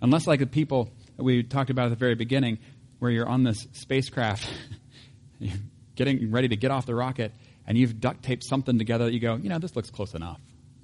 Unless, 0.01 0.27
like 0.27 0.39
the 0.39 0.47
people 0.47 0.89
that 1.17 1.23
we 1.23 1.43
talked 1.43 1.69
about 1.69 1.87
at 1.87 1.89
the 1.89 1.95
very 1.95 2.15
beginning, 2.15 2.59
where 2.99 3.11
you're 3.11 3.27
on 3.27 3.43
this 3.43 3.67
spacecraft, 3.73 4.47
you're 5.39 5.57
getting 5.95 6.31
ready 6.31 6.47
to 6.47 6.55
get 6.55 6.71
off 6.71 6.85
the 6.85 6.95
rocket, 6.95 7.33
and 7.67 7.77
you've 7.77 7.99
duct 7.99 8.23
taped 8.23 8.45
something 8.45 8.77
together 8.77 9.05
that 9.05 9.13
you 9.13 9.19
go, 9.19 9.35
you 9.35 9.49
know, 9.49 9.59
this 9.59 9.75
looks 9.75 9.89
close 9.89 10.13
enough. 10.13 10.39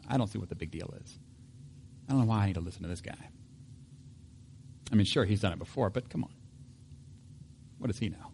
I 0.10 0.18
don't 0.18 0.28
see 0.28 0.40
what 0.40 0.50
the 0.50 0.56
big 0.56 0.72
deal 0.72 0.94
is. 1.02 1.18
I 2.10 2.12
don't 2.12 2.22
know 2.22 2.28
why 2.28 2.44
I 2.44 2.48
need 2.48 2.56
to 2.56 2.62
listen 2.62 2.82
to 2.82 2.90
this 2.90 3.00
guy. 3.00 3.30
I 4.92 4.96
mean, 4.96 5.06
sure, 5.06 5.24
he's 5.26 5.42
done 5.42 5.54
it 5.54 5.60
before, 5.60 5.90
but 5.90 6.10
come 6.10 6.24
on. 6.24 6.34
What 7.78 7.88
does 7.88 7.98
he 7.98 8.10
know? 8.10 8.32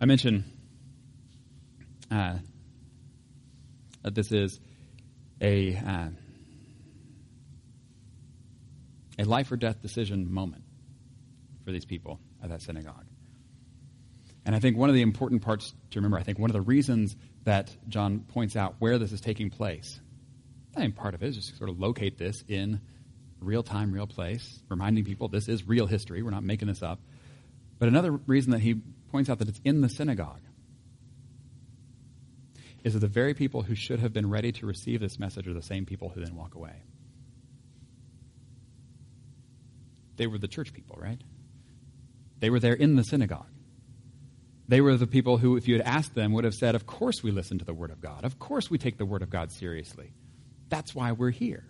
I 0.00 0.06
mentioned 0.06 0.44
uh, 2.10 2.38
that 4.02 4.14
this 4.14 4.30
is 4.30 4.60
a, 5.40 5.76
uh, 5.76 6.08
a 9.18 9.24
life 9.24 9.50
or 9.50 9.56
death 9.56 9.82
decision 9.82 10.32
moment 10.32 10.62
for 11.64 11.72
these 11.72 11.84
people 11.84 12.20
at 12.42 12.50
that 12.50 12.62
synagogue. 12.62 13.06
And 14.46 14.54
I 14.54 14.58
think 14.58 14.76
one 14.76 14.90
of 14.90 14.94
the 14.94 15.02
important 15.02 15.42
parts 15.42 15.72
to 15.90 15.98
remember, 15.98 16.18
I 16.18 16.22
think 16.22 16.38
one 16.38 16.50
of 16.50 16.54
the 16.54 16.60
reasons 16.60 17.16
that 17.44 17.74
John 17.88 18.20
points 18.20 18.56
out 18.56 18.76
where 18.78 18.98
this 18.98 19.12
is 19.12 19.20
taking 19.20 19.48
place, 19.50 20.00
I 20.76 20.80
think 20.80 20.96
part 20.96 21.14
of 21.14 21.22
it 21.22 21.28
is 21.28 21.36
just 21.36 21.56
sort 21.56 21.70
of 21.70 21.78
locate 21.78 22.18
this 22.18 22.42
in 22.48 22.80
real 23.40 23.62
time, 23.62 23.92
real 23.92 24.06
place, 24.06 24.60
reminding 24.68 25.04
people 25.04 25.28
this 25.28 25.48
is 25.48 25.66
real 25.66 25.86
history. 25.86 26.22
We're 26.22 26.30
not 26.30 26.42
making 26.42 26.68
this 26.68 26.82
up. 26.82 27.00
But 27.78 27.88
another 27.88 28.12
reason 28.12 28.52
that 28.52 28.60
he 28.60 28.74
points 29.10 29.30
out 29.30 29.38
that 29.38 29.48
it's 29.48 29.60
in 29.64 29.80
the 29.80 29.88
synagogue 29.88 30.40
is 32.82 32.92
that 32.92 33.00
the 33.00 33.08
very 33.08 33.34
people 33.34 33.62
who 33.62 33.74
should 33.74 34.00
have 34.00 34.12
been 34.12 34.28
ready 34.28 34.52
to 34.52 34.66
receive 34.66 35.00
this 35.00 35.18
message 35.18 35.48
are 35.48 35.54
the 35.54 35.62
same 35.62 35.86
people 35.86 36.10
who 36.10 36.24
then 36.24 36.34
walk 36.34 36.54
away. 36.54 36.82
They 40.16 40.26
were 40.26 40.38
the 40.38 40.48
church 40.48 40.72
people, 40.72 40.98
right? 41.00 41.20
They 42.40 42.50
were 42.50 42.60
there 42.60 42.74
in 42.74 42.96
the 42.96 43.02
synagogue. 43.02 43.46
They 44.68 44.80
were 44.80 44.96
the 44.96 45.06
people 45.06 45.38
who, 45.38 45.56
if 45.56 45.68
you 45.68 45.76
had 45.76 45.86
asked 45.86 46.14
them, 46.14 46.32
would 46.32 46.44
have 46.44 46.54
said, 46.54 46.74
Of 46.74 46.86
course 46.86 47.22
we 47.22 47.30
listen 47.30 47.58
to 47.58 47.64
the 47.64 47.74
Word 47.74 47.90
of 47.90 48.00
God. 48.00 48.24
Of 48.24 48.38
course 48.38 48.70
we 48.70 48.78
take 48.78 48.96
the 48.96 49.06
Word 49.06 49.22
of 49.22 49.30
God 49.30 49.50
seriously. 49.50 50.12
That's 50.74 50.92
why 50.92 51.12
we're 51.12 51.30
here. 51.30 51.62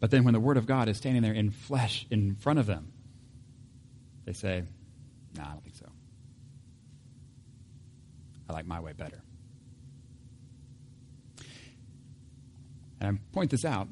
But 0.00 0.10
then 0.10 0.24
when 0.24 0.34
the 0.34 0.40
Word 0.40 0.58
of 0.58 0.66
God 0.66 0.90
is 0.90 0.98
standing 0.98 1.22
there 1.22 1.32
in 1.32 1.50
flesh 1.50 2.06
in 2.10 2.34
front 2.34 2.58
of 2.58 2.66
them, 2.66 2.92
they 4.26 4.34
say, 4.34 4.64
No, 5.34 5.42
nah, 5.42 5.48
I 5.48 5.52
don't 5.52 5.62
think 5.64 5.76
so. 5.76 5.86
I 8.50 8.52
like 8.52 8.66
my 8.66 8.80
way 8.80 8.92
better. 8.92 9.22
And 13.00 13.16
I 13.16 13.32
point 13.32 13.50
this 13.50 13.64
out 13.64 13.88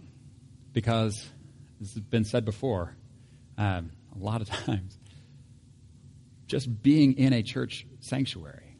because 0.74 1.26
this 1.80 1.94
has 1.94 2.02
been 2.02 2.24
said 2.24 2.44
before 2.44 2.94
um, 3.56 3.92
a 4.14 4.22
lot 4.22 4.42
of 4.42 4.50
times 4.66 4.98
just 6.46 6.82
being 6.82 7.14
in 7.14 7.32
a 7.32 7.42
church 7.42 7.86
sanctuary 8.00 8.76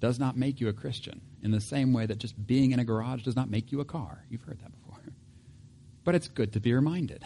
does 0.00 0.18
not 0.18 0.36
make 0.36 0.60
you 0.60 0.66
a 0.66 0.72
Christian 0.72 1.20
in 1.42 1.50
the 1.50 1.60
same 1.60 1.92
way 1.92 2.06
that 2.06 2.18
just 2.18 2.46
being 2.46 2.72
in 2.72 2.80
a 2.80 2.84
garage 2.84 3.22
does 3.22 3.36
not 3.36 3.50
make 3.50 3.72
you 3.72 3.80
a 3.80 3.84
car. 3.84 4.24
You've 4.28 4.42
heard 4.42 4.60
that 4.60 4.72
before. 4.72 4.98
But 6.02 6.14
it's 6.14 6.28
good 6.28 6.54
to 6.54 6.60
be 6.60 6.72
reminded 6.72 7.24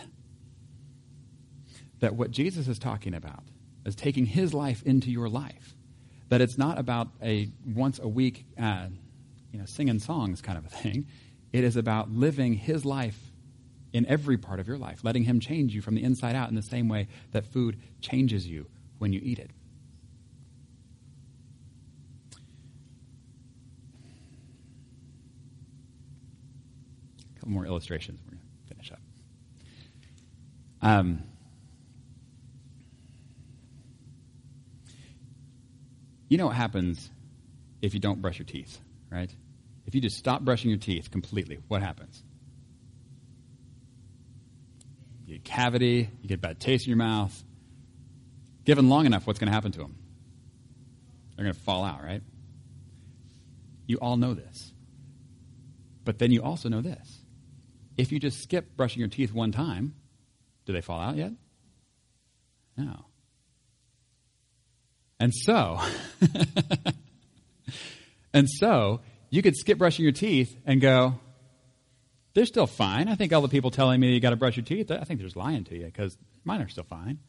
that 2.00 2.16
what 2.16 2.32
Jesus 2.32 2.66
is 2.66 2.78
talking 2.78 3.14
about 3.14 3.44
is 3.86 3.94
taking 3.94 4.26
his 4.26 4.52
life 4.52 4.82
into 4.84 5.10
your 5.10 5.28
life. 5.28 5.74
That 6.28 6.40
it's 6.40 6.58
not 6.58 6.78
about 6.78 7.08
a 7.22 7.48
once 7.66 7.98
a 7.98 8.08
week, 8.08 8.46
uh, 8.60 8.88
you 9.52 9.58
know, 9.58 9.66
singing 9.66 10.00
songs 10.00 10.40
kind 10.40 10.58
of 10.58 10.66
a 10.66 10.68
thing. 10.68 11.06
It 11.52 11.62
is 11.62 11.76
about 11.76 12.10
living 12.10 12.54
his 12.54 12.84
life 12.84 13.18
in 13.92 14.04
every 14.06 14.36
part 14.36 14.58
of 14.58 14.66
your 14.66 14.76
life, 14.76 15.04
letting 15.04 15.22
him 15.22 15.38
change 15.38 15.74
you 15.74 15.80
from 15.80 15.94
the 15.94 16.02
inside 16.02 16.34
out 16.34 16.48
in 16.48 16.56
the 16.56 16.62
same 16.62 16.88
way 16.88 17.06
that 17.30 17.46
food 17.46 17.78
changes 18.00 18.46
you 18.46 18.66
when 18.98 19.12
you 19.12 19.20
eat 19.22 19.38
it. 19.38 19.50
Couple 27.44 27.52
more 27.52 27.66
illustrations. 27.66 28.20
We're 28.24 28.30
going 28.30 28.40
to 28.40 28.74
finish 28.74 28.92
up. 28.92 29.00
Um, 30.80 31.22
you 36.28 36.38
know 36.38 36.46
what 36.46 36.56
happens 36.56 37.10
if 37.82 37.92
you 37.92 38.00
don't 38.00 38.22
brush 38.22 38.38
your 38.38 38.46
teeth, 38.46 38.80
right? 39.10 39.30
If 39.86 39.94
you 39.94 40.00
just 40.00 40.16
stop 40.16 40.40
brushing 40.40 40.70
your 40.70 40.78
teeth 40.78 41.10
completely, 41.10 41.58
what 41.68 41.82
happens? 41.82 42.22
You 45.26 45.34
get 45.34 45.44
cavity, 45.44 46.08
you 46.22 46.28
get 46.28 46.40
bad 46.40 46.58
taste 46.60 46.86
in 46.86 46.90
your 46.90 46.96
mouth, 46.96 47.44
Given 48.64 48.88
long 48.88 49.04
enough, 49.04 49.26
what's 49.26 49.38
going 49.38 49.48
to 49.48 49.52
happen 49.52 49.72
to 49.72 49.78
them? 49.78 49.94
They're 51.36 51.44
going 51.44 51.54
to 51.54 51.60
fall 51.60 51.84
out, 51.84 52.02
right? 52.02 52.22
You 53.86 53.98
all 53.98 54.16
know 54.16 54.32
this. 54.32 54.72
But 56.04 56.18
then 56.18 56.30
you 56.30 56.42
also 56.42 56.70
know 56.70 56.80
this. 56.80 57.23
If 57.96 58.12
you 58.12 58.18
just 58.18 58.42
skip 58.42 58.76
brushing 58.76 59.00
your 59.00 59.08
teeth 59.08 59.32
one 59.32 59.52
time, 59.52 59.94
do 60.66 60.72
they 60.72 60.80
fall 60.80 61.00
out 61.00 61.16
yet? 61.16 61.32
No. 62.76 63.04
And 65.20 65.32
so, 65.32 65.80
and 68.34 68.48
so, 68.48 69.00
you 69.30 69.42
could 69.42 69.56
skip 69.56 69.78
brushing 69.78 70.02
your 70.02 70.12
teeth 70.12 70.56
and 70.66 70.80
go, 70.80 71.14
they're 72.34 72.46
still 72.46 72.66
fine. 72.66 73.08
I 73.08 73.14
think 73.14 73.32
all 73.32 73.42
the 73.42 73.48
people 73.48 73.70
telling 73.70 74.00
me 74.00 74.12
you 74.12 74.20
got 74.20 74.30
to 74.30 74.36
brush 74.36 74.56
your 74.56 74.64
teeth, 74.64 74.90
I 74.90 75.04
think 75.04 75.20
they're 75.20 75.28
just 75.28 75.36
lying 75.36 75.64
to 75.64 75.76
you 75.76 75.84
because 75.84 76.18
mine 76.44 76.60
are 76.60 76.68
still 76.68 76.84
fine. 76.84 77.20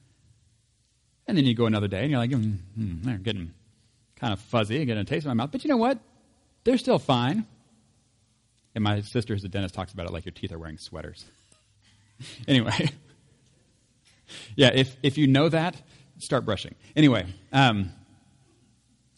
And 1.27 1.37
then 1.37 1.45
you 1.45 1.53
go 1.53 1.67
another 1.67 1.87
day 1.87 2.01
and 2.01 2.11
you're 2.11 2.19
like, 2.19 2.31
mm, 2.31 2.57
mm, 2.77 3.03
they're 3.03 3.17
getting 3.17 3.53
kind 4.15 4.33
of 4.33 4.39
fuzzy, 4.39 4.77
and 4.77 4.87
getting 4.87 5.01
a 5.01 5.05
taste 5.05 5.25
in 5.25 5.29
my 5.29 5.33
mouth. 5.33 5.51
But 5.51 5.63
you 5.63 5.69
know 5.69 5.77
what? 5.77 5.99
They're 6.63 6.77
still 6.77 6.99
fine. 6.99 7.45
And 8.75 8.83
my 8.83 9.01
sister, 9.01 9.33
who's 9.33 9.43
a 9.45 9.49
dentist, 9.49 9.73
talks 9.73 9.93
about 9.93 10.05
it 10.05 10.11
like 10.11 10.25
your 10.25 10.33
teeth 10.33 10.51
are 10.51 10.59
wearing 10.59 10.77
sweaters. 10.77 11.25
anyway. 12.47 12.89
yeah, 14.55 14.71
if, 14.73 14.95
if 15.01 15.17
you 15.17 15.27
know 15.27 15.49
that, 15.49 15.81
start 16.19 16.45
brushing. 16.45 16.75
Anyway. 16.95 17.25
Um, 17.53 17.91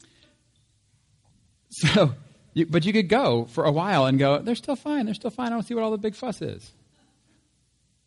so, 1.69 2.13
you, 2.53 2.67
but 2.67 2.85
you 2.85 2.93
could 2.93 3.09
go 3.09 3.45
for 3.45 3.65
a 3.65 3.71
while 3.71 4.05
and 4.05 4.19
go, 4.19 4.39
they're 4.39 4.55
still 4.55 4.75
fine, 4.75 5.05
they're 5.05 5.15
still 5.15 5.31
fine. 5.31 5.47
I 5.47 5.49
don't 5.49 5.63
see 5.63 5.73
what 5.73 5.83
all 5.83 5.91
the 5.91 5.97
big 5.97 6.15
fuss 6.15 6.41
is. 6.41 6.71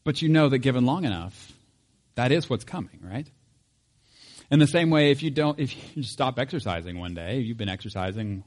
But 0.04 0.22
you 0.22 0.28
know 0.28 0.48
that 0.48 0.58
given 0.58 0.86
long 0.86 1.04
enough, 1.04 1.52
that 2.14 2.32
is 2.32 2.48
what's 2.48 2.64
coming, 2.64 3.00
right? 3.02 3.28
In 4.50 4.58
the 4.58 4.66
same 4.66 4.90
way, 4.90 5.10
if 5.10 5.22
you 5.22 5.30
don't, 5.30 5.58
if 5.60 5.96
you 5.96 6.02
stop 6.02 6.38
exercising 6.38 6.98
one 6.98 7.14
day, 7.14 7.38
you've 7.38 7.56
been 7.56 7.68
exercising, 7.68 8.42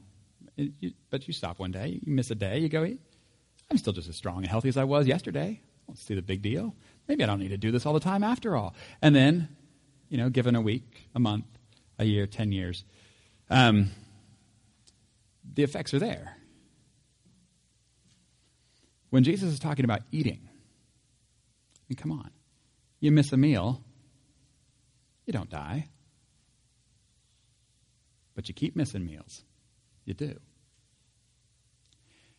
but 1.10 1.26
you 1.26 1.34
stop 1.34 1.58
one 1.58 1.72
day, 1.72 2.00
you 2.04 2.12
miss 2.12 2.30
a 2.30 2.34
day, 2.34 2.58
you 2.58 2.68
go, 2.68 2.84
eat. 2.84 3.00
I'm 3.70 3.78
still 3.78 3.92
just 3.92 4.08
as 4.08 4.16
strong 4.16 4.38
and 4.38 4.46
healthy 4.46 4.68
as 4.68 4.76
I 4.76 4.84
was 4.84 5.06
yesterday. 5.06 5.60
Don't 5.86 5.96
see 5.98 6.14
the 6.14 6.22
big 6.22 6.42
deal. 6.42 6.74
Maybe 7.08 7.22
I 7.22 7.26
don't 7.26 7.40
need 7.40 7.48
to 7.48 7.56
do 7.56 7.70
this 7.70 7.86
all 7.86 7.92
the 7.92 8.00
time 8.00 8.22
after 8.22 8.56
all. 8.56 8.74
And 9.02 9.14
then, 9.14 9.48
you 10.08 10.18
know, 10.18 10.28
given 10.28 10.54
a 10.54 10.60
week, 10.60 11.08
a 11.14 11.20
month, 11.20 11.46
a 11.98 12.04
year, 12.04 12.26
10 12.26 12.52
years, 12.52 12.84
um, 13.50 13.90
the 15.54 15.62
effects 15.62 15.92
are 15.94 15.98
there. 15.98 16.36
When 19.10 19.24
Jesus 19.24 19.52
is 19.52 19.58
talking 19.58 19.84
about 19.84 20.00
eating, 20.12 20.40
I 20.44 21.82
mean, 21.88 21.96
come 21.96 22.12
on. 22.12 22.30
You 23.00 23.12
miss 23.12 23.32
a 23.32 23.36
meal, 23.36 23.82
you 25.26 25.32
don't 25.32 25.50
die 25.50 25.88
but 28.34 28.48
you 28.48 28.54
keep 28.54 28.76
missing 28.76 29.06
meals. 29.06 29.44
You 30.04 30.14
do. 30.14 30.38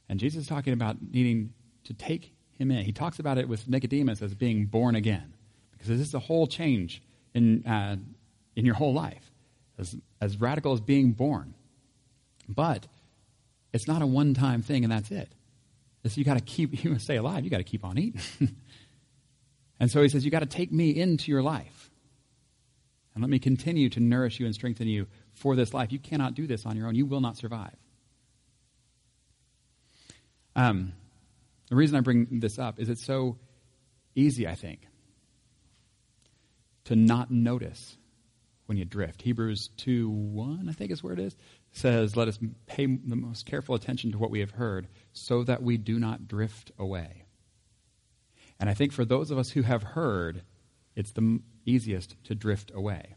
And 0.07 0.19
Jesus 0.19 0.43
is 0.43 0.47
talking 0.47 0.73
about 0.73 0.97
needing 1.11 1.53
to 1.85 1.93
take 1.93 2.33
him 2.57 2.71
in. 2.71 2.85
He 2.85 2.91
talks 2.91 3.19
about 3.19 3.37
it 3.37 3.47
with 3.49 3.67
Nicodemus 3.67 4.21
as 4.21 4.33
being 4.33 4.65
born 4.65 4.95
again, 4.95 5.33
because 5.71 5.87
this 5.87 5.99
is 5.99 6.13
a 6.13 6.19
whole 6.19 6.47
change 6.47 7.01
in, 7.33 7.65
uh, 7.65 7.97
in 8.55 8.65
your 8.65 8.75
whole 8.75 8.93
life, 8.93 9.31
as, 9.77 9.95
as 10.21 10.39
radical 10.39 10.73
as 10.73 10.79
being 10.79 11.11
born. 11.11 11.53
But 12.47 12.87
it's 13.73 13.87
not 13.87 14.01
a 14.01 14.05
one 14.05 14.33
time 14.33 14.61
thing 14.61 14.83
and 14.83 14.91
that's 14.91 15.11
it. 15.11 15.29
It's, 16.03 16.17
you 16.17 16.23
got 16.23 16.35
to 16.35 16.43
keep, 16.43 16.83
you 16.83 16.97
stay 16.99 17.17
alive, 17.17 17.43
you 17.43 17.49
got 17.49 17.57
to 17.57 17.63
keep 17.63 17.83
on 17.83 17.97
eating. 17.97 18.21
and 19.79 19.91
so 19.91 20.01
he 20.01 20.09
says, 20.09 20.23
you 20.23 20.31
got 20.31 20.39
to 20.39 20.45
take 20.45 20.71
me 20.71 20.91
into 20.91 21.31
your 21.31 21.41
life. 21.41 21.84
And 23.15 23.23
let 23.23 23.29
me 23.29 23.39
continue 23.39 23.89
to 23.89 23.99
nourish 24.01 24.39
you 24.39 24.45
and 24.45 24.53
strengthen 24.53 24.87
you 24.87 25.07
for 25.33 25.55
this 25.55 25.73
life. 25.73 25.91
You 25.91 25.99
cannot 25.99 26.35
do 26.35 26.45
this 26.45 26.65
on 26.65 26.75
your 26.75 26.87
own. 26.87 26.95
You 26.95 27.05
will 27.05 27.21
not 27.21 27.37
survive. 27.37 27.75
Um, 30.55 30.93
the 31.69 31.75
reason 31.75 31.95
I 31.97 32.01
bring 32.01 32.39
this 32.39 32.59
up 32.59 32.79
is 32.79 32.89
it's 32.89 33.03
so 33.03 33.37
easy, 34.15 34.47
I 34.47 34.55
think, 34.55 34.81
to 36.85 36.95
not 36.95 37.31
notice 37.31 37.97
when 38.65 38.77
you 38.77 38.85
drift. 38.85 39.21
Hebrews 39.21 39.69
2 39.77 40.09
1, 40.09 40.67
I 40.69 40.73
think 40.73 40.91
is 40.91 41.03
where 41.03 41.13
it 41.13 41.19
is, 41.19 41.35
says, 41.71 42.15
Let 42.15 42.27
us 42.27 42.37
pay 42.67 42.85
the 42.85 43.15
most 43.15 43.45
careful 43.45 43.75
attention 43.75 44.11
to 44.11 44.17
what 44.17 44.31
we 44.31 44.41
have 44.41 44.51
heard 44.51 44.87
so 45.13 45.43
that 45.43 45.63
we 45.63 45.77
do 45.77 45.99
not 45.99 46.27
drift 46.27 46.71
away. 46.77 47.23
And 48.59 48.69
I 48.69 48.73
think 48.73 48.91
for 48.91 49.05
those 49.05 49.31
of 49.31 49.37
us 49.37 49.49
who 49.49 49.61
have 49.61 49.83
heard, 49.83 50.43
it's 50.95 51.11
the 51.11 51.41
easiest 51.65 52.15
to 52.25 52.35
drift 52.35 52.71
away. 52.73 53.15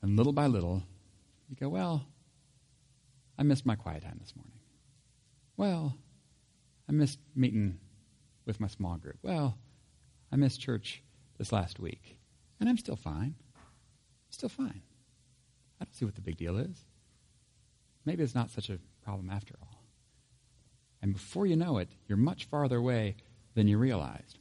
And 0.00 0.16
little 0.16 0.32
by 0.32 0.46
little, 0.46 0.82
you 1.48 1.56
go, 1.56 1.68
well, 1.68 2.06
I 3.38 3.42
missed 3.42 3.66
my 3.66 3.74
quiet 3.74 4.02
time 4.02 4.18
this 4.20 4.34
morning. 4.36 4.60
Well, 5.56 5.96
I 6.88 6.92
missed 6.92 7.18
meeting 7.34 7.78
with 8.46 8.60
my 8.60 8.68
small 8.68 8.96
group. 8.96 9.18
Well, 9.22 9.58
I 10.32 10.36
missed 10.36 10.60
church 10.60 11.02
this 11.36 11.52
last 11.52 11.78
week. 11.78 12.16
And 12.60 12.68
I'm 12.68 12.78
still 12.78 12.96
fine. 12.96 13.34
Still 14.30 14.48
fine. 14.48 14.82
I 15.80 15.84
don't 15.84 15.94
see 15.94 16.04
what 16.04 16.14
the 16.14 16.20
big 16.20 16.36
deal 16.36 16.58
is. 16.58 16.84
Maybe 18.04 18.22
it's 18.22 18.34
not 18.34 18.50
such 18.50 18.70
a 18.70 18.78
problem 19.04 19.30
after 19.30 19.54
all. 19.60 19.84
And 21.00 21.12
before 21.12 21.46
you 21.46 21.56
know 21.56 21.78
it, 21.78 21.88
you're 22.08 22.18
much 22.18 22.44
farther 22.44 22.76
away 22.76 23.16
than 23.54 23.68
you 23.68 23.78
realized. 23.78 24.38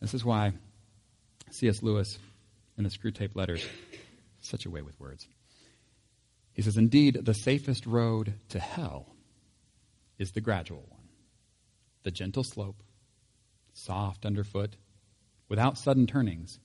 This 0.00 0.14
is 0.14 0.24
why 0.24 0.52
C.S. 1.50 1.82
Lewis, 1.82 2.18
in 2.76 2.84
the 2.84 2.90
Screwtape 2.90 3.34
Letters, 3.34 3.66
such 4.40 4.66
a 4.66 4.70
way 4.70 4.82
with 4.82 4.98
words. 5.00 5.26
He 6.52 6.62
says, 6.62 6.76
Indeed, 6.76 7.20
the 7.22 7.34
safest 7.34 7.86
road 7.86 8.34
to 8.50 8.58
hell 8.58 9.06
is 10.18 10.32
the 10.32 10.40
gradual 10.40 10.84
one, 10.88 11.08
the 12.02 12.10
gentle 12.10 12.44
slope, 12.44 12.82
soft 13.72 14.26
underfoot, 14.26 14.76
without 15.48 15.78
sudden 15.78 16.06
turnings, 16.06 16.58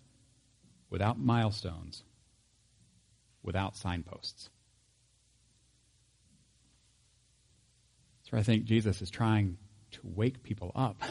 without 0.89 1.19
milestones, 1.19 2.03
without 3.41 3.75
signposts. 3.75 4.49
So 8.29 8.37
I 8.37 8.43
think 8.43 8.65
Jesus 8.65 9.01
is 9.01 9.09
trying 9.09 9.57
to 9.91 9.99
wake 10.03 10.43
people 10.43 10.71
up 10.75 11.01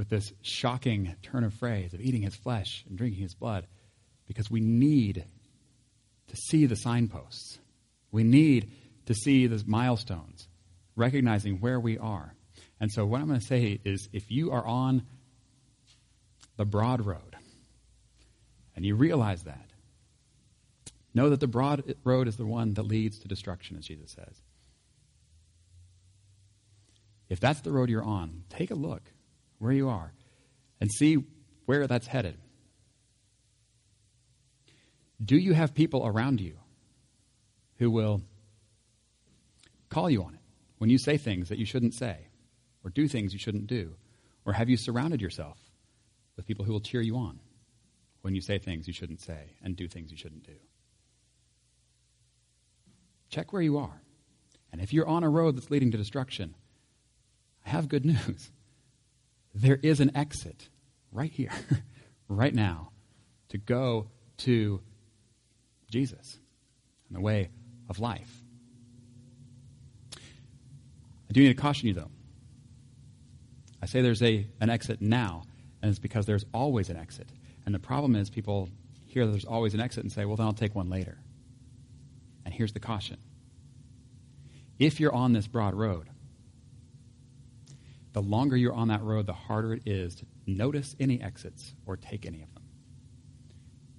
with 0.00 0.08
this 0.08 0.32
shocking 0.40 1.14
turn 1.20 1.44
of 1.44 1.52
phrase 1.52 1.92
of 1.92 2.00
eating 2.00 2.22
his 2.22 2.34
flesh 2.34 2.86
and 2.88 2.96
drinking 2.96 3.20
his 3.20 3.34
blood 3.34 3.66
because 4.26 4.50
we 4.50 4.58
need 4.58 5.26
to 6.26 6.36
see 6.36 6.64
the 6.64 6.74
signposts. 6.74 7.58
We 8.10 8.24
need 8.24 8.70
to 9.04 9.14
see 9.14 9.46
the 9.46 9.62
milestones, 9.66 10.48
recognizing 10.96 11.60
where 11.60 11.78
we 11.78 11.98
are. 11.98 12.34
And 12.80 12.90
so, 12.90 13.04
what 13.04 13.20
I'm 13.20 13.26
going 13.26 13.40
to 13.40 13.46
say 13.46 13.78
is 13.84 14.08
if 14.10 14.30
you 14.30 14.52
are 14.52 14.66
on 14.66 15.02
the 16.56 16.64
broad 16.64 17.04
road 17.04 17.36
and 18.74 18.86
you 18.86 18.94
realize 18.94 19.42
that, 19.42 19.68
know 21.12 21.28
that 21.28 21.40
the 21.40 21.46
broad 21.46 21.94
road 22.04 22.26
is 22.26 22.38
the 22.38 22.46
one 22.46 22.72
that 22.72 22.84
leads 22.84 23.18
to 23.18 23.28
destruction, 23.28 23.76
as 23.76 23.84
Jesus 23.84 24.12
says. 24.12 24.40
If 27.28 27.38
that's 27.38 27.60
the 27.60 27.70
road 27.70 27.90
you're 27.90 28.02
on, 28.02 28.44
take 28.48 28.70
a 28.70 28.74
look 28.74 29.02
where 29.60 29.72
you 29.72 29.88
are 29.88 30.12
and 30.80 30.90
see 30.90 31.18
where 31.66 31.86
that's 31.86 32.08
headed. 32.08 32.36
Do 35.24 35.36
you 35.36 35.52
have 35.52 35.74
people 35.74 36.04
around 36.04 36.40
you 36.40 36.56
who 37.78 37.90
will 37.90 38.22
call 39.90 40.10
you 40.10 40.24
on 40.24 40.34
it 40.34 40.40
when 40.78 40.90
you 40.90 40.98
say 40.98 41.18
things 41.18 41.50
that 41.50 41.58
you 41.58 41.66
shouldn't 41.66 41.94
say 41.94 42.28
or 42.82 42.90
do 42.90 43.06
things 43.06 43.32
you 43.32 43.38
shouldn't 43.38 43.66
do? 43.66 43.94
Or 44.46 44.54
have 44.54 44.70
you 44.70 44.76
surrounded 44.76 45.20
yourself 45.20 45.58
with 46.36 46.46
people 46.46 46.64
who 46.64 46.72
will 46.72 46.80
cheer 46.80 47.02
you 47.02 47.16
on 47.16 47.38
when 48.22 48.34
you 48.34 48.40
say 48.40 48.58
things 48.58 48.88
you 48.88 48.94
shouldn't 48.94 49.20
say 49.20 49.56
and 49.62 49.76
do 49.76 49.86
things 49.86 50.10
you 50.10 50.16
shouldn't 50.16 50.44
do? 50.44 50.56
Check 53.28 53.52
where 53.52 53.62
you 53.62 53.76
are. 53.76 54.00
And 54.72 54.80
if 54.80 54.92
you're 54.92 55.06
on 55.06 55.22
a 55.22 55.28
road 55.28 55.56
that's 55.56 55.70
leading 55.70 55.90
to 55.90 55.98
destruction, 55.98 56.54
I 57.66 57.70
have 57.70 57.88
good 57.88 58.04
news. 58.06 58.50
There 59.54 59.78
is 59.82 60.00
an 60.00 60.16
exit 60.16 60.68
right 61.12 61.30
here, 61.30 61.52
right 62.28 62.54
now, 62.54 62.92
to 63.48 63.58
go 63.58 64.08
to 64.38 64.80
Jesus 65.90 66.38
and 67.08 67.16
the 67.16 67.20
way 67.20 67.50
of 67.88 67.98
life. 67.98 68.42
I 70.16 71.32
do 71.32 71.42
need 71.42 71.48
to 71.48 71.54
caution 71.54 71.88
you, 71.88 71.94
though. 71.94 72.10
I 73.82 73.86
say 73.86 74.02
there's 74.02 74.22
a, 74.22 74.46
an 74.60 74.70
exit 74.70 75.00
now, 75.00 75.42
and 75.82 75.90
it's 75.90 75.98
because 75.98 76.26
there's 76.26 76.44
always 76.52 76.90
an 76.90 76.96
exit. 76.96 77.28
And 77.66 77.74
the 77.74 77.78
problem 77.78 78.14
is 78.16 78.30
people 78.30 78.68
hear 79.06 79.26
there's 79.26 79.44
always 79.44 79.74
an 79.74 79.80
exit 79.80 80.04
and 80.04 80.12
say, 80.12 80.24
well, 80.24 80.36
then 80.36 80.46
I'll 80.46 80.52
take 80.52 80.74
one 80.74 80.90
later. 80.90 81.18
And 82.44 82.54
here's 82.54 82.72
the 82.72 82.80
caution 82.80 83.18
if 84.78 84.98
you're 84.98 85.14
on 85.14 85.32
this 85.32 85.46
broad 85.46 85.74
road, 85.74 86.08
the 88.12 88.22
longer 88.22 88.56
you're 88.56 88.74
on 88.74 88.88
that 88.88 89.02
road, 89.02 89.26
the 89.26 89.32
harder 89.32 89.74
it 89.74 89.82
is 89.86 90.16
to 90.16 90.26
notice 90.46 90.96
any 90.98 91.20
exits 91.20 91.74
or 91.86 91.96
take 91.96 92.26
any 92.26 92.42
of 92.42 92.52
them. 92.54 92.64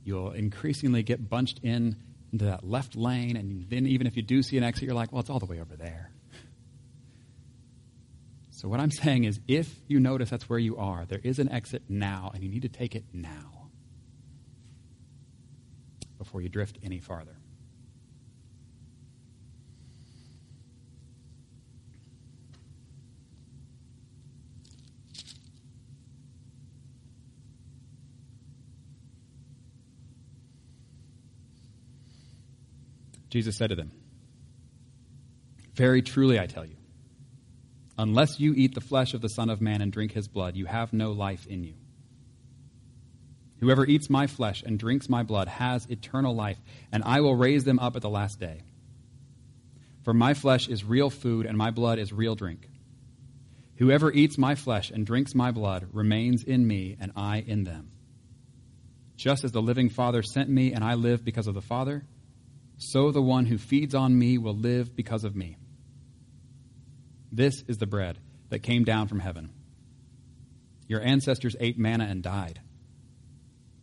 You'll 0.04 0.32
increasingly 0.32 1.04
get 1.04 1.30
bunched 1.30 1.60
in 1.64 1.96
into 2.32 2.46
that 2.46 2.64
left 2.64 2.96
lane, 2.96 3.36
and 3.36 3.70
then 3.70 3.86
even 3.86 4.08
if 4.08 4.16
you 4.16 4.24
do 4.24 4.42
see 4.42 4.58
an 4.58 4.64
exit, 4.64 4.84
you're 4.84 4.96
like, 4.96 5.12
well, 5.12 5.20
it's 5.20 5.30
all 5.30 5.40
the 5.40 5.46
way 5.46 5.60
over 5.60 5.76
there. 5.76 6.12
So, 8.54 8.68
what 8.68 8.80
I'm 8.80 8.92
saying 8.92 9.24
is, 9.24 9.40
if 9.48 9.74
you 9.88 10.00
notice 10.00 10.30
that's 10.30 10.48
where 10.48 10.60
you 10.60 10.78
are, 10.78 11.06
there 11.06 11.22
is 11.24 11.40
an 11.40 11.52
exit 11.52 11.82
now, 11.90 12.30
and 12.32 12.44
you 12.44 12.50
need 12.50 12.62
to 12.62 12.70
take 12.70 12.96
it 12.96 13.06
now 13.12 13.70
before 16.20 16.44
you 16.44 16.50
drift 16.50 16.78
any 16.84 17.00
farther. 17.00 17.41
Jesus 33.32 33.56
said 33.56 33.70
to 33.70 33.76
them, 33.76 33.92
Very 35.74 36.02
truly 36.02 36.38
I 36.38 36.46
tell 36.46 36.66
you, 36.66 36.76
unless 37.98 38.40
you 38.40 38.54
eat 38.54 38.76
the 38.76 38.82
flesh 38.82 39.14
of 39.14 39.22
the 39.22 39.30
Son 39.30 39.50
of 39.50 39.62
Man 39.62 39.82
and 39.82 39.92
drink 39.92 40.12
his 40.12 40.28
blood, 40.28 40.58
you 40.58 40.66
have 40.66 40.92
no 40.92 41.14
life 41.14 41.48
in 41.48 41.64
you. 41.64 41.74
Whoever 43.62 43.86
eats 43.86 44.10
my 44.10 44.28
flesh 44.28 44.64
and 44.64 44.78
drinks 44.78 45.08
my 45.08 45.24
blood 45.24 45.48
has 45.48 45.88
eternal 45.90 46.36
life, 46.36 46.58
and 46.92 47.04
I 47.06 47.22
will 47.22 47.36
raise 47.36 47.64
them 47.64 47.80
up 47.80 47.96
at 47.96 48.02
the 48.02 48.10
last 48.10 48.40
day. 48.40 48.64
For 50.04 50.14
my 50.14 50.34
flesh 50.34 50.68
is 50.68 50.84
real 50.84 51.10
food, 51.10 51.46
and 51.46 51.58
my 51.58 51.72
blood 51.72 52.00
is 52.00 52.12
real 52.12 52.36
drink. 52.36 52.68
Whoever 53.76 54.12
eats 54.12 54.38
my 54.38 54.56
flesh 54.56 54.92
and 54.92 55.06
drinks 55.06 55.34
my 55.34 55.52
blood 55.52 55.88
remains 55.94 56.44
in 56.44 56.68
me, 56.68 56.98
and 57.00 57.14
I 57.16 57.38
in 57.38 57.64
them. 57.64 57.92
Just 59.16 59.44
as 59.44 59.52
the 59.52 59.62
living 59.62 59.90
Father 59.90 60.22
sent 60.22 60.50
me, 60.50 60.74
and 60.74 60.84
I 60.84 60.96
live 60.96 61.24
because 61.24 61.48
of 61.48 61.54
the 61.54 61.62
Father 61.62 62.04
so 62.84 63.12
the 63.12 63.22
one 63.22 63.46
who 63.46 63.60
feeds 63.60 63.94
on 63.94 64.18
me 64.18 64.40
will 64.40 64.56
live 64.56 64.96
because 64.96 65.24
of 65.24 65.36
me. 65.36 65.56
This 67.32 67.64
is 67.68 67.78
the 67.78 67.86
bread 67.86 68.18
that 68.50 68.64
came 68.64 68.84
down 68.84 69.08
from 69.08 69.20
heaven. 69.20 69.52
Your 70.88 71.00
ancestors 71.00 71.56
ate 71.60 71.78
manna 71.78 72.06
and 72.06 72.24
died. 72.24 72.60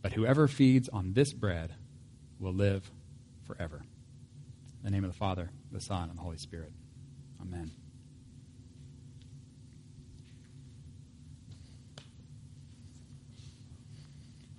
But 0.01 0.11
whoever 0.11 0.49
feeds 0.49 0.89
on 0.89 1.13
this 1.13 1.31
bread 1.31 1.73
will 2.39 2.51
live 2.53 2.91
forever. 3.47 3.77
In 3.77 4.83
the 4.83 4.91
name 4.91 5.05
of 5.05 5.11
the 5.13 5.17
Father, 5.17 5.49
the 5.71 5.79
Son, 5.79 6.09
and 6.09 6.17
the 6.17 6.21
Holy 6.21 6.37
Spirit. 6.37 6.73
Amen. 7.41 7.71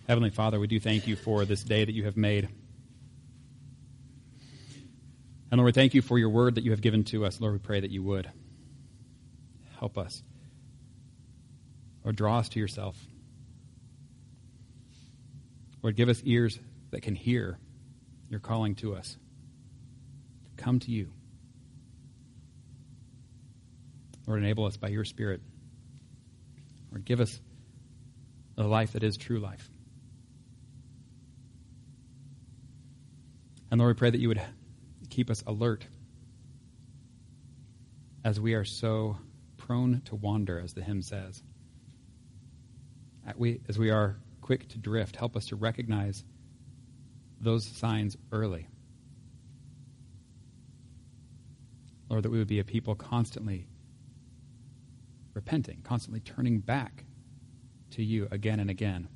Heavenly 0.09 0.31
Father, 0.31 0.59
we 0.59 0.66
do 0.66 0.81
thank 0.81 1.07
you 1.07 1.14
for 1.14 1.44
this 1.44 1.62
day 1.62 1.85
that 1.85 1.92
you 1.92 2.05
have 2.05 2.16
made. 2.16 2.48
Lord, 5.61 5.75
thank 5.75 5.92
you 5.92 6.01
for 6.01 6.18
your 6.18 6.31
word 6.31 6.55
that 6.55 6.64
you 6.64 6.70
have 6.70 6.81
given 6.81 7.05
to 7.05 7.27
us. 7.27 7.38
Lord, 7.38 7.53
we 7.53 7.59
pray 7.59 7.81
that 7.81 7.90
you 7.90 8.03
would 8.03 8.31
help 9.79 9.99
us 9.99 10.23
or 12.03 12.12
draw 12.12 12.38
us 12.38 12.49
to 12.49 12.59
yourself. 12.59 12.96
Lord, 15.83 15.96
give 15.96 16.09
us 16.09 16.23
ears 16.25 16.59
that 16.92 17.03
can 17.03 17.14
hear 17.14 17.59
your 18.31 18.40
calling 18.40 18.75
to 18.77 18.94
us 18.94 19.18
to 20.46 20.62
come 20.64 20.79
to 20.79 20.90
you. 20.90 21.12
Lord, 24.27 24.42
enable 24.42 24.64
us 24.64 24.79
by 24.79 24.88
your 24.88 25.05
Spirit. 25.05 25.42
Lord, 26.90 27.05
give 27.05 27.20
us 27.20 27.38
a 28.57 28.62
life 28.62 28.94
that 28.94 29.05
is 29.05 29.18
true 29.18 29.40
life. 29.40 29.68
And 33.71 33.79
Lord, 33.79 33.94
we 33.94 33.98
pray 33.98 34.08
that 34.08 34.21
you 34.21 34.29
would 34.29 34.40
keep 35.21 35.29
us 35.29 35.44
alert 35.46 35.87
as 38.25 38.40
we 38.40 38.54
are 38.54 38.64
so 38.64 39.18
prone 39.58 40.00
to 40.06 40.14
wander, 40.16 40.58
as 40.58 40.73
the 40.73 40.81
hymn 40.81 41.02
says. 41.02 41.42
As 43.68 43.79
we 43.79 43.90
are 43.90 44.16
quick 44.40 44.66
to 44.68 44.79
drift, 44.79 45.16
help 45.16 45.37
us 45.37 45.44
to 45.48 45.56
recognize 45.56 46.25
those 47.38 47.66
signs 47.66 48.16
early. 48.33 48.66
Lord, 52.08 52.23
that 52.23 52.31
we 52.31 52.38
would 52.38 52.48
be 52.48 52.60
a 52.60 52.64
people 52.64 52.94
constantly 52.94 53.66
repenting, 55.35 55.83
constantly 55.83 56.21
turning 56.21 56.60
back 56.60 57.04
to 57.90 58.02
you 58.02 58.27
again 58.31 58.58
and 58.58 58.71
again, 58.71 59.06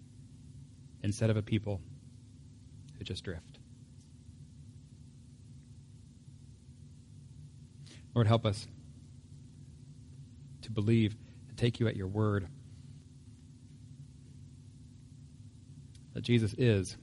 instead 1.02 1.30
of 1.30 1.38
a 1.38 1.42
people 1.42 1.80
who 2.98 3.04
just 3.04 3.24
drift. 3.24 3.53
Lord, 8.14 8.26
help 8.26 8.46
us 8.46 8.66
to 10.62 10.70
believe, 10.70 11.16
and 11.48 11.58
take 11.58 11.80
you 11.80 11.88
at 11.88 11.96
your 11.96 12.06
word. 12.06 12.46
That 16.14 16.22
Jesus 16.22 16.54
is 16.56 16.96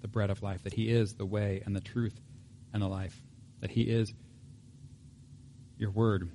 the 0.00 0.08
bread 0.08 0.30
of 0.30 0.42
life, 0.42 0.62
that 0.62 0.72
he 0.72 0.88
is 0.88 1.14
the 1.14 1.26
way 1.26 1.62
and 1.64 1.76
the 1.76 1.80
truth 1.80 2.18
and 2.72 2.82
the 2.82 2.88
life, 2.88 3.22
that 3.60 3.70
he 3.70 3.82
is 3.82 4.12
your 5.76 5.90
word 5.90 6.30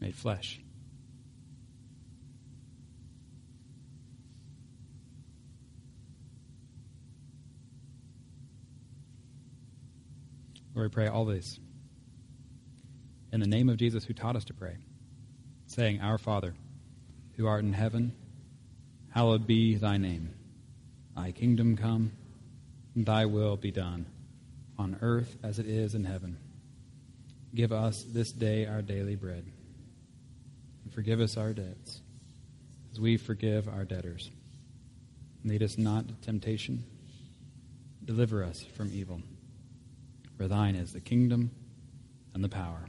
made 0.00 0.14
flesh. 0.14 0.60
Lord, 10.74 10.90
we 10.90 10.94
pray 10.94 11.06
all 11.06 11.24
this 11.24 11.60
in 13.32 13.40
the 13.40 13.46
name 13.46 13.70
of 13.70 13.78
Jesus 13.78 14.04
who 14.04 14.12
taught 14.12 14.36
us 14.36 14.44
to 14.44 14.54
pray, 14.54 14.76
saying, 15.66 16.00
Our 16.00 16.18
Father, 16.18 16.54
who 17.36 17.46
art 17.46 17.64
in 17.64 17.72
heaven, 17.72 18.12
hallowed 19.10 19.46
be 19.46 19.74
thy 19.76 19.96
name. 19.96 20.34
Thy 21.16 21.32
kingdom 21.32 21.76
come, 21.76 22.12
thy 22.94 23.24
will 23.24 23.56
be 23.56 23.70
done, 23.70 24.06
on 24.78 24.98
earth 25.00 25.36
as 25.42 25.58
it 25.58 25.66
is 25.66 25.94
in 25.94 26.04
heaven. 26.04 26.36
Give 27.54 27.72
us 27.72 28.02
this 28.02 28.32
day 28.32 28.66
our 28.66 28.82
daily 28.82 29.16
bread, 29.16 29.44
and 30.84 30.92
forgive 30.92 31.20
us 31.20 31.38
our 31.38 31.54
debts, 31.54 32.00
as 32.92 33.00
we 33.00 33.16
forgive 33.16 33.66
our 33.66 33.84
debtors. 33.84 34.30
Lead 35.44 35.62
us 35.62 35.78
not 35.78 36.06
to 36.06 36.14
temptation, 36.16 36.84
deliver 38.04 38.44
us 38.44 38.62
from 38.74 38.90
evil. 38.92 39.22
For 40.36 40.48
thine 40.48 40.74
is 40.74 40.92
the 40.92 41.00
kingdom 41.00 41.50
and 42.34 42.44
the 42.44 42.48
power 42.48 42.88